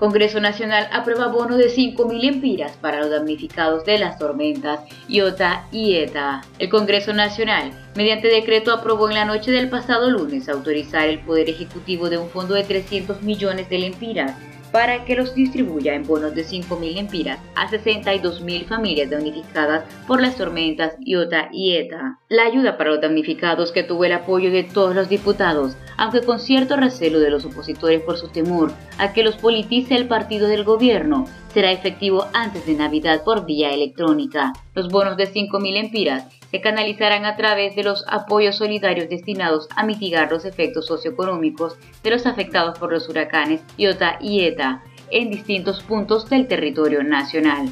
Congreso 0.00 0.40
Nacional 0.40 0.88
aprueba 0.92 1.28
bono 1.28 1.58
de 1.58 1.68
5.000 1.68 2.24
empiras 2.24 2.72
para 2.80 3.00
los 3.00 3.10
damnificados 3.10 3.84
de 3.84 3.98
las 3.98 4.18
tormentas 4.18 4.80
Iota 5.08 5.66
y 5.70 5.94
ETA. 5.96 6.40
El 6.58 6.70
Congreso 6.70 7.12
Nacional, 7.12 7.70
mediante 7.94 8.28
decreto, 8.28 8.72
aprobó 8.72 9.10
en 9.10 9.16
la 9.16 9.26
noche 9.26 9.50
del 9.50 9.68
pasado 9.68 10.10
lunes 10.10 10.48
autorizar 10.48 11.06
el 11.06 11.18
Poder 11.18 11.50
Ejecutivo 11.50 12.08
de 12.08 12.16
un 12.16 12.30
fondo 12.30 12.54
de 12.54 12.64
300 12.64 13.20
millones 13.20 13.68
de 13.68 13.78
lempiras 13.78 14.36
para 14.72 15.04
que 15.04 15.16
los 15.16 15.34
distribuya 15.34 15.94
en 15.94 16.06
bonos 16.06 16.34
de 16.34 16.44
5.000 16.44 16.98
empiras 16.98 17.38
a 17.54 17.68
62.000 17.68 18.64
familias 18.66 19.10
damnificadas 19.10 19.84
por 20.06 20.20
las 20.20 20.36
tormentas 20.36 20.94
Iota 21.00 21.48
y 21.52 21.76
ETA. 21.76 22.18
La 22.28 22.44
ayuda 22.44 22.76
para 22.76 22.90
los 22.90 23.00
damnificados 23.00 23.72
que 23.72 23.82
tuvo 23.82 24.04
el 24.04 24.12
apoyo 24.12 24.50
de 24.50 24.62
todos 24.62 24.94
los 24.94 25.08
diputados, 25.08 25.76
aunque 25.96 26.20
con 26.20 26.38
cierto 26.38 26.76
recelo 26.76 27.18
de 27.20 27.30
los 27.30 27.44
opositores 27.44 28.02
por 28.02 28.16
su 28.16 28.28
temor 28.28 28.72
a 28.98 29.12
que 29.12 29.22
los 29.22 29.36
politice 29.36 29.96
el 29.96 30.06
partido 30.06 30.48
del 30.48 30.64
gobierno, 30.64 31.26
será 31.52 31.72
efectivo 31.72 32.26
antes 32.32 32.66
de 32.66 32.74
Navidad 32.74 33.22
por 33.24 33.44
vía 33.44 33.70
electrónica. 33.70 34.52
Los 34.74 34.88
bonos 34.88 35.16
de 35.16 35.28
5.000 35.28 35.76
empiras 35.76 36.26
se 36.50 36.60
canalizarán 36.60 37.24
a 37.24 37.36
través 37.36 37.74
de 37.74 37.82
los 37.82 38.04
apoyos 38.08 38.56
solidarios 38.56 39.08
destinados 39.08 39.68
a 39.74 39.84
mitigar 39.84 40.30
los 40.30 40.44
efectos 40.44 40.86
socioeconómicos 40.86 41.76
de 42.02 42.10
los 42.10 42.26
afectados 42.26 42.78
por 42.78 42.92
los 42.92 43.08
huracanes 43.08 43.62
Iota 43.76 44.18
y 44.20 44.44
Eta 44.44 44.82
en 45.10 45.30
distintos 45.30 45.82
puntos 45.82 46.30
del 46.30 46.46
territorio 46.46 47.02
nacional. 47.02 47.68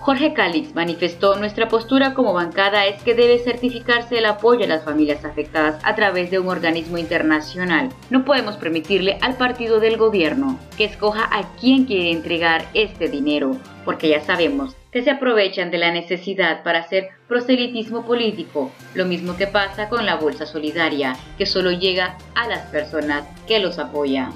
Jorge 0.00 0.32
Calix 0.32 0.74
manifestó 0.74 1.36
nuestra 1.36 1.68
postura 1.68 2.14
como 2.14 2.32
bancada 2.32 2.86
es 2.86 3.02
que 3.02 3.14
debe 3.14 3.38
certificarse 3.38 4.18
el 4.18 4.24
apoyo 4.24 4.64
a 4.64 4.68
las 4.68 4.82
familias 4.82 5.24
afectadas 5.26 5.78
a 5.84 5.94
través 5.94 6.30
de 6.30 6.38
un 6.38 6.48
organismo 6.48 6.96
internacional. 6.96 7.90
No 8.08 8.24
podemos 8.24 8.56
permitirle 8.56 9.18
al 9.20 9.36
partido 9.36 9.78
del 9.78 9.98
gobierno 9.98 10.58
que 10.78 10.84
escoja 10.84 11.28
a 11.30 11.54
quién 11.60 11.84
quiere 11.84 12.12
entregar 12.12 12.64
este 12.72 13.08
dinero, 13.08 13.56
porque 13.84 14.08
ya 14.08 14.22
sabemos 14.22 14.74
que 14.92 15.02
se 15.02 15.10
aprovechan 15.10 15.70
de 15.70 15.78
la 15.78 15.92
necesidad 15.92 16.62
para 16.62 16.80
hacer 16.80 17.10
proselitismo 17.28 18.04
político, 18.04 18.72
lo 18.94 19.04
mismo 19.04 19.36
que 19.36 19.46
pasa 19.46 19.88
con 19.88 20.04
la 20.04 20.16
bolsa 20.16 20.46
solidaria, 20.46 21.16
que 21.38 21.46
solo 21.46 21.70
llega 21.70 22.18
a 22.34 22.48
las 22.48 22.66
personas 22.66 23.24
que 23.46 23.60
los 23.60 23.78
apoyan. 23.78 24.32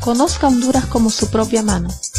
Conozca 0.00 0.48
Honduras 0.48 0.86
como 0.86 1.10
su 1.10 1.30
propia 1.30 1.62
mano. 1.62 1.90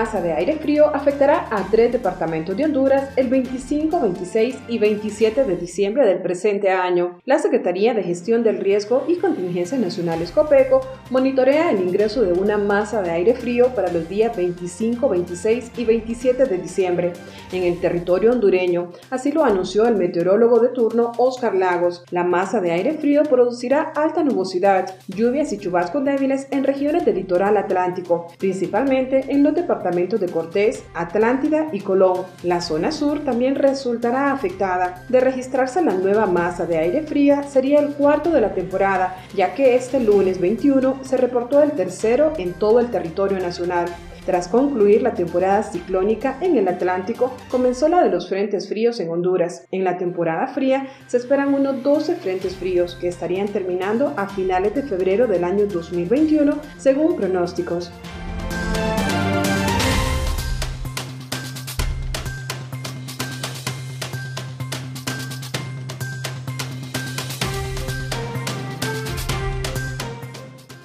Masa 0.00 0.22
de 0.22 0.32
aire 0.32 0.56
frío 0.56 0.86
afectará 0.96 1.46
a 1.50 1.62
tres 1.70 1.92
departamentos 1.92 2.56
de 2.56 2.64
Honduras 2.64 3.10
el 3.16 3.28
25, 3.28 4.00
26 4.00 4.56
y 4.66 4.78
27 4.78 5.44
de 5.44 5.56
diciembre 5.58 6.06
del 6.06 6.22
presente 6.22 6.70
año. 6.70 7.20
La 7.26 7.38
Secretaría 7.38 7.92
de 7.92 8.02
Gestión 8.02 8.42
del 8.42 8.60
Riesgo 8.60 9.04
y 9.08 9.16
Contingencias 9.16 9.78
Nacionales 9.78 10.30
COPECO 10.30 10.80
monitorea 11.10 11.70
el 11.70 11.82
ingreso 11.82 12.22
de 12.22 12.32
una 12.32 12.56
masa 12.56 13.02
de 13.02 13.10
aire 13.10 13.34
frío 13.34 13.74
para 13.74 13.92
los 13.92 14.08
días 14.08 14.34
25, 14.34 15.06
26 15.06 15.72
y 15.76 15.84
27 15.84 16.46
de 16.46 16.56
diciembre 16.56 17.12
en 17.52 17.64
el 17.64 17.78
territorio 17.78 18.32
hondureño. 18.32 18.92
Así 19.10 19.32
lo 19.32 19.44
anunció 19.44 19.84
el 19.86 19.96
meteorólogo 19.96 20.60
de 20.60 20.70
turno 20.70 21.12
Oscar 21.18 21.54
Lagos. 21.54 22.04
La 22.10 22.24
masa 22.24 22.62
de 22.62 22.70
aire 22.70 22.94
frío 22.94 23.24
producirá 23.24 23.92
alta 23.94 24.24
nubosidad, 24.24 24.94
lluvias 25.08 25.52
y 25.52 25.58
chubascos 25.58 26.02
débiles 26.06 26.48
en 26.52 26.64
regiones 26.64 27.04
del 27.04 27.16
litoral 27.16 27.58
atlántico, 27.58 28.28
principalmente 28.38 29.26
en 29.28 29.42
los 29.42 29.54
departamentos 29.54 29.89
de 29.90 30.28
Cortés, 30.28 30.84
Atlántida 30.94 31.68
y 31.72 31.80
Colón. 31.80 32.24
La 32.44 32.60
zona 32.60 32.92
sur 32.92 33.24
también 33.24 33.56
resultará 33.56 34.32
afectada. 34.32 35.04
De 35.08 35.18
registrarse 35.18 35.82
la 35.82 35.94
nueva 35.94 36.26
masa 36.26 36.64
de 36.64 36.78
aire 36.78 37.02
fría, 37.02 37.42
sería 37.42 37.80
el 37.80 37.94
cuarto 37.94 38.30
de 38.30 38.40
la 38.40 38.54
temporada, 38.54 39.16
ya 39.34 39.54
que 39.54 39.74
este 39.74 39.98
lunes 39.98 40.40
21 40.40 41.00
se 41.02 41.16
reportó 41.16 41.60
el 41.62 41.72
tercero 41.72 42.32
en 42.38 42.52
todo 42.52 42.78
el 42.78 42.90
territorio 42.90 43.40
nacional. 43.40 43.86
Tras 44.24 44.46
concluir 44.46 45.02
la 45.02 45.14
temporada 45.14 45.62
ciclónica 45.62 46.36
en 46.40 46.56
el 46.56 46.68
Atlántico, 46.68 47.34
comenzó 47.50 47.88
la 47.88 48.02
de 48.02 48.10
los 48.10 48.28
frentes 48.28 48.68
fríos 48.68 49.00
en 49.00 49.10
Honduras. 49.10 49.66
En 49.72 49.82
la 49.82 49.98
temporada 49.98 50.46
fría 50.46 50.86
se 51.08 51.16
esperan 51.16 51.52
unos 51.52 51.82
12 51.82 52.14
frentes 52.16 52.54
fríos 52.54 52.94
que 52.94 53.08
estarían 53.08 53.48
terminando 53.48 54.12
a 54.16 54.28
finales 54.28 54.74
de 54.74 54.82
febrero 54.82 55.26
del 55.26 55.42
año 55.42 55.66
2021, 55.66 56.58
según 56.78 57.16
pronósticos. 57.16 57.90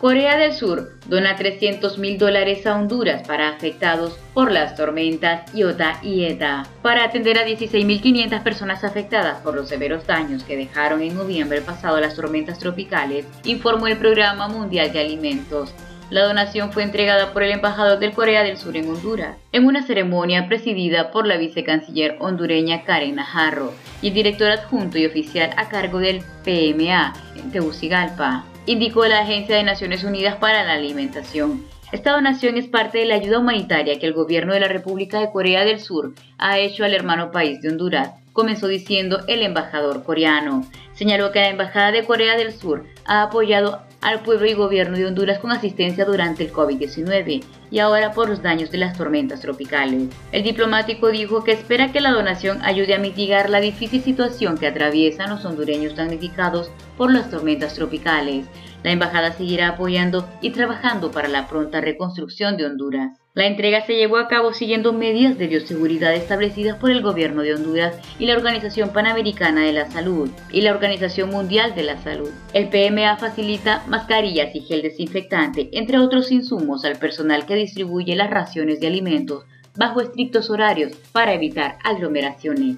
Corea 0.05 0.37
del 0.37 0.53
Sur 0.53 0.91
dona 1.07 1.35
300 1.35 1.97
mil 1.97 2.19
dólares 2.19 2.67
a 2.67 2.75
Honduras 2.75 3.27
para 3.27 3.49
afectados 3.49 4.19
por 4.35 4.51
las 4.51 4.75
tormentas 4.75 5.51
Iota 5.51 5.99
y 6.03 6.25
Eta, 6.25 6.67
para 6.83 7.05
atender 7.05 7.39
a 7.39 7.47
16.500 7.47 8.43
personas 8.43 8.83
afectadas 8.83 9.41
por 9.41 9.55
los 9.55 9.67
severos 9.67 10.05
daños 10.05 10.43
que 10.43 10.57
dejaron 10.57 11.01
en 11.01 11.15
noviembre 11.15 11.59
pasado 11.61 11.99
las 11.99 12.15
tormentas 12.15 12.59
tropicales, 12.59 13.25
informó 13.45 13.87
el 13.87 13.97
Programa 13.97 14.47
Mundial 14.47 14.93
de 14.93 14.99
Alimentos. 14.99 15.73
La 16.11 16.21
donación 16.21 16.71
fue 16.71 16.83
entregada 16.83 17.33
por 17.33 17.41
el 17.41 17.53
embajador 17.53 17.97
del 17.97 18.13
Corea 18.13 18.43
del 18.43 18.57
Sur 18.57 18.77
en 18.77 18.87
Honduras, 18.87 19.37
en 19.53 19.65
una 19.65 19.81
ceremonia 19.87 20.47
presidida 20.47 21.09
por 21.09 21.25
la 21.25 21.37
vicecanciller 21.37 22.17
hondureña 22.19 22.83
Karen 22.83 23.15
Najarro 23.15 23.73
y 24.03 24.09
el 24.09 24.13
director 24.13 24.51
adjunto 24.51 24.99
y 24.99 25.07
oficial 25.07 25.49
a 25.57 25.67
cargo 25.67 25.97
del 25.97 26.19
PMA 26.43 27.15
en 27.37 27.51
Tegucigalpa 27.51 28.45
indicó 28.65 29.05
la 29.05 29.19
Agencia 29.19 29.55
de 29.55 29.63
Naciones 29.63 30.03
Unidas 30.03 30.35
para 30.37 30.63
la 30.63 30.73
Alimentación. 30.73 31.65
Esta 31.91 32.13
donación 32.13 32.57
es 32.57 32.67
parte 32.67 32.97
de 32.97 33.05
la 33.05 33.15
ayuda 33.15 33.39
humanitaria 33.39 33.99
que 33.99 34.07
el 34.07 34.13
gobierno 34.13 34.53
de 34.53 34.59
la 34.59 34.67
República 34.67 35.19
de 35.19 35.31
Corea 35.31 35.63
del 35.63 35.79
Sur 35.79 36.13
ha 36.37 36.57
hecho 36.57 36.83
al 36.83 36.93
hermano 36.93 37.31
país 37.31 37.61
de 37.61 37.69
Honduras, 37.69 38.11
comenzó 38.33 38.67
diciendo 38.67 39.19
el 39.27 39.43
embajador 39.43 40.03
coreano. 40.03 40.65
Señaló 40.93 41.31
que 41.31 41.39
la 41.39 41.49
Embajada 41.49 41.91
de 41.91 42.03
Corea 42.03 42.35
del 42.37 42.51
Sur 42.51 42.85
ha 43.05 43.21
apoyado 43.23 43.81
al 44.05 44.21
pueblo 44.21 44.45
y 44.45 44.53
gobierno 44.53 44.97
de 44.97 45.07
Honduras 45.07 45.39
con 45.39 45.51
asistencia 45.51 46.05
durante 46.05 46.43
el 46.43 46.53
COVID-19 46.53 47.43
y 47.71 47.79
ahora 47.79 48.11
por 48.11 48.29
los 48.29 48.43
daños 48.43 48.69
de 48.69 48.77
las 48.77 48.95
tormentas 48.95 49.41
tropicales. 49.41 50.09
El 50.31 50.43
diplomático 50.43 51.07
dijo 51.09 51.43
que 51.43 51.53
espera 51.53 51.91
que 51.91 52.01
la 52.01 52.11
donación 52.11 52.61
ayude 52.61 52.93
a 52.93 52.99
mitigar 52.99 53.49
la 53.49 53.59
difícil 53.59 54.03
situación 54.03 54.59
que 54.59 54.67
atraviesan 54.67 55.31
los 55.31 55.43
hondureños 55.43 55.95
damnificados 55.95 56.69
por 56.97 57.11
las 57.11 57.31
tormentas 57.31 57.73
tropicales. 57.73 58.45
La 58.83 58.91
embajada 58.91 59.31
seguirá 59.31 59.69
apoyando 59.69 60.29
y 60.39 60.51
trabajando 60.51 61.09
para 61.09 61.27
la 61.27 61.47
pronta 61.47 61.81
reconstrucción 61.81 62.57
de 62.57 62.67
Honduras. 62.67 63.24
La 63.35 63.47
entrega 63.47 63.85
se 63.85 63.97
llevó 63.97 64.15
a 64.15 64.29
cabo 64.29 64.53
siguiendo 64.53 64.93
medidas 64.93 65.37
de 65.37 65.47
bioseguridad 65.47 66.15
establecidas 66.15 66.77
por 66.77 66.89
el 66.89 67.01
gobierno 67.01 67.41
de 67.41 67.53
Honduras 67.53 67.99
y 68.17 68.27
la 68.27 68.33
Organización 68.33 68.93
Panamericana 68.93 69.61
de 69.65 69.73
la 69.73 69.91
Salud 69.91 70.29
y 70.53 70.61
la 70.61 70.71
Organización 70.71 71.31
Mundial 71.31 71.75
de 71.75 71.83
la 71.83 71.97
Salud. 71.97 72.29
El 72.53 72.69
PMA 72.69 73.17
facilita 73.17 73.83
mascarillas 73.87 74.55
y 74.55 74.61
gel 74.61 74.81
desinfectante, 74.83 75.67
entre 75.73 75.99
otros 75.99 76.31
insumos 76.31 76.85
al 76.85 76.97
personal 76.97 77.45
que 77.45 77.55
distribuye 77.55 78.15
las 78.15 78.29
raciones 78.29 78.79
de 78.79 78.87
alimentos 78.87 79.43
bajo 79.75 79.99
estrictos 79.99 80.49
horarios 80.49 80.93
para 81.11 81.33
evitar 81.33 81.77
aglomeraciones. 81.83 82.77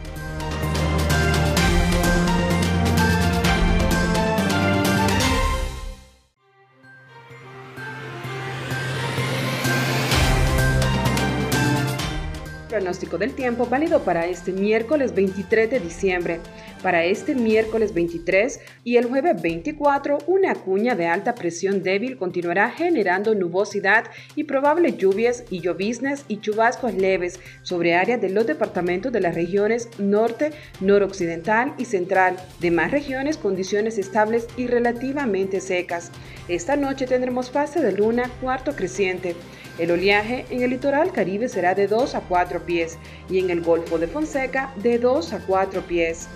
Del 13.17 13.33
tiempo 13.33 13.65
válido 13.65 14.03
para 14.03 14.25
este 14.25 14.51
miércoles 14.51 15.13
23 15.13 15.69
de 15.69 15.79
diciembre. 15.79 16.39
Para 16.81 17.03
este 17.03 17.35
miércoles 17.35 17.93
23 17.93 18.59
y 18.83 18.97
el 18.97 19.05
jueves 19.05 19.41
24, 19.41 20.17
una 20.27 20.55
cuña 20.55 20.95
de 20.95 21.07
alta 21.07 21.35
presión 21.35 21.83
débil 21.83 22.17
continuará 22.17 22.71
generando 22.71 23.35
nubosidad 23.35 24.05
y 24.35 24.45
probables 24.45 24.97
lluvias 24.97 25.43
y 25.49 25.61
lloviznas 25.61 26.25
y 26.27 26.39
chubascos 26.39 26.93
leves 26.93 27.39
sobre 27.61 27.95
áreas 27.95 28.19
de 28.19 28.29
los 28.29 28.47
departamentos 28.47 29.11
de 29.11 29.21
las 29.21 29.35
regiones 29.35 29.89
norte, 29.99 30.51
noroccidental 30.79 31.73
y 31.77 31.85
central. 31.85 32.37
Demás 32.59 32.91
regiones 32.91 33.37
condiciones 33.37 33.97
estables 33.97 34.47
y 34.57 34.67
relativamente 34.67 35.61
secas. 35.61 36.11
Esta 36.47 36.75
noche 36.75 37.05
tendremos 37.05 37.51
fase 37.51 37.81
de 37.81 37.91
luna 37.91 38.29
cuarto 38.41 38.75
creciente. 38.75 39.35
El 39.77 39.91
oleaje 39.91 40.45
en 40.49 40.61
el 40.61 40.71
litoral 40.71 41.11
caribe 41.11 41.47
será 41.49 41.73
de 41.73 41.87
2 41.87 42.15
a 42.15 42.21
4 42.21 42.65
pies 42.65 42.97
y 43.29 43.39
en 43.39 43.49
el 43.49 43.61
Golfo 43.61 43.97
de 43.97 44.07
Fonseca 44.07 44.73
de 44.83 44.99
2 44.99 45.33
a 45.33 45.39
4 45.39 45.81
pies. 45.81 46.27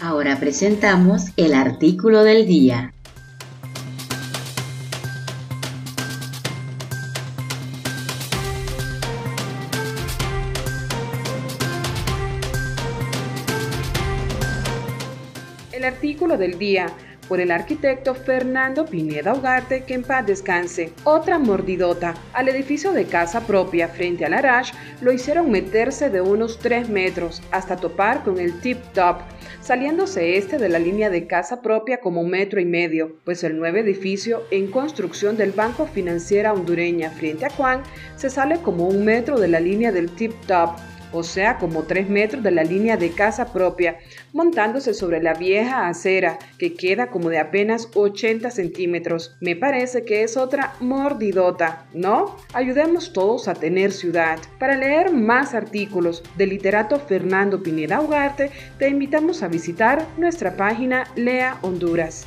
Ahora 0.00 0.38
presentamos 0.38 1.26
el 1.36 1.54
artículo 1.54 2.22
del 2.22 2.46
día. 2.46 2.94
Del 16.42 16.58
día 16.58 16.92
por 17.28 17.40
el 17.40 17.50
arquitecto 17.50 18.14
Fernando 18.14 18.84
Pineda 18.84 19.32
Ugarte, 19.32 19.84
que 19.84 19.94
en 19.94 20.02
paz 20.02 20.26
descanse. 20.26 20.92
Otra 21.04 21.38
mordidota. 21.38 22.14
Al 22.32 22.48
edificio 22.48 22.92
de 22.92 23.04
casa 23.04 23.46
propia 23.46 23.88
frente 23.88 24.24
al 24.24 24.34
Arash 24.34 24.72
lo 25.00 25.12
hicieron 25.12 25.50
meterse 25.50 26.10
de 26.10 26.20
unos 26.20 26.58
3 26.58 26.88
metros 26.88 27.40
hasta 27.50 27.76
topar 27.76 28.24
con 28.24 28.38
el 28.38 28.60
tip 28.60 28.78
top, 28.92 29.18
saliéndose 29.60 30.36
este 30.36 30.58
de 30.58 30.68
la 30.68 30.78
línea 30.78 31.10
de 31.10 31.26
casa 31.26 31.62
propia 31.62 32.00
como 32.00 32.20
un 32.20 32.30
metro 32.30 32.60
y 32.60 32.64
medio, 32.64 33.16
pues 33.24 33.44
el 33.44 33.56
nuevo 33.56 33.78
edificio 33.78 34.42
en 34.50 34.70
construcción 34.70 35.36
del 35.36 35.52
Banco 35.52 35.86
Financiera 35.86 36.52
Hondureña 36.52 37.10
frente 37.10 37.46
a 37.46 37.50
Juan 37.50 37.82
se 38.16 38.30
sale 38.30 38.58
como 38.58 38.88
un 38.88 39.04
metro 39.04 39.38
de 39.38 39.48
la 39.48 39.60
línea 39.60 39.92
del 39.92 40.10
tip 40.10 40.32
top 40.46 40.70
o 41.12 41.22
sea, 41.22 41.58
como 41.58 41.84
3 41.84 42.08
metros 42.08 42.42
de 42.42 42.50
la 42.50 42.64
línea 42.64 42.96
de 42.96 43.10
casa 43.10 43.52
propia, 43.52 43.98
montándose 44.32 44.94
sobre 44.94 45.22
la 45.22 45.34
vieja 45.34 45.88
acera, 45.88 46.38
que 46.58 46.74
queda 46.74 47.08
como 47.08 47.28
de 47.28 47.38
apenas 47.38 47.88
80 47.94 48.50
centímetros. 48.50 49.36
Me 49.40 49.56
parece 49.56 50.04
que 50.04 50.22
es 50.22 50.36
otra 50.36 50.74
mordidota, 50.80 51.86
¿no? 51.92 52.36
Ayudemos 52.52 53.12
todos 53.12 53.48
a 53.48 53.54
tener 53.54 53.92
ciudad. 53.92 54.38
Para 54.58 54.76
leer 54.76 55.12
más 55.12 55.54
artículos 55.54 56.22
del 56.36 56.50
literato 56.50 56.98
Fernando 56.98 57.62
Pineda 57.62 58.00
Ugarte, 58.00 58.50
te 58.78 58.88
invitamos 58.88 59.42
a 59.42 59.48
visitar 59.48 60.06
nuestra 60.16 60.56
página 60.56 61.04
Lea 61.16 61.58
Honduras. 61.62 62.26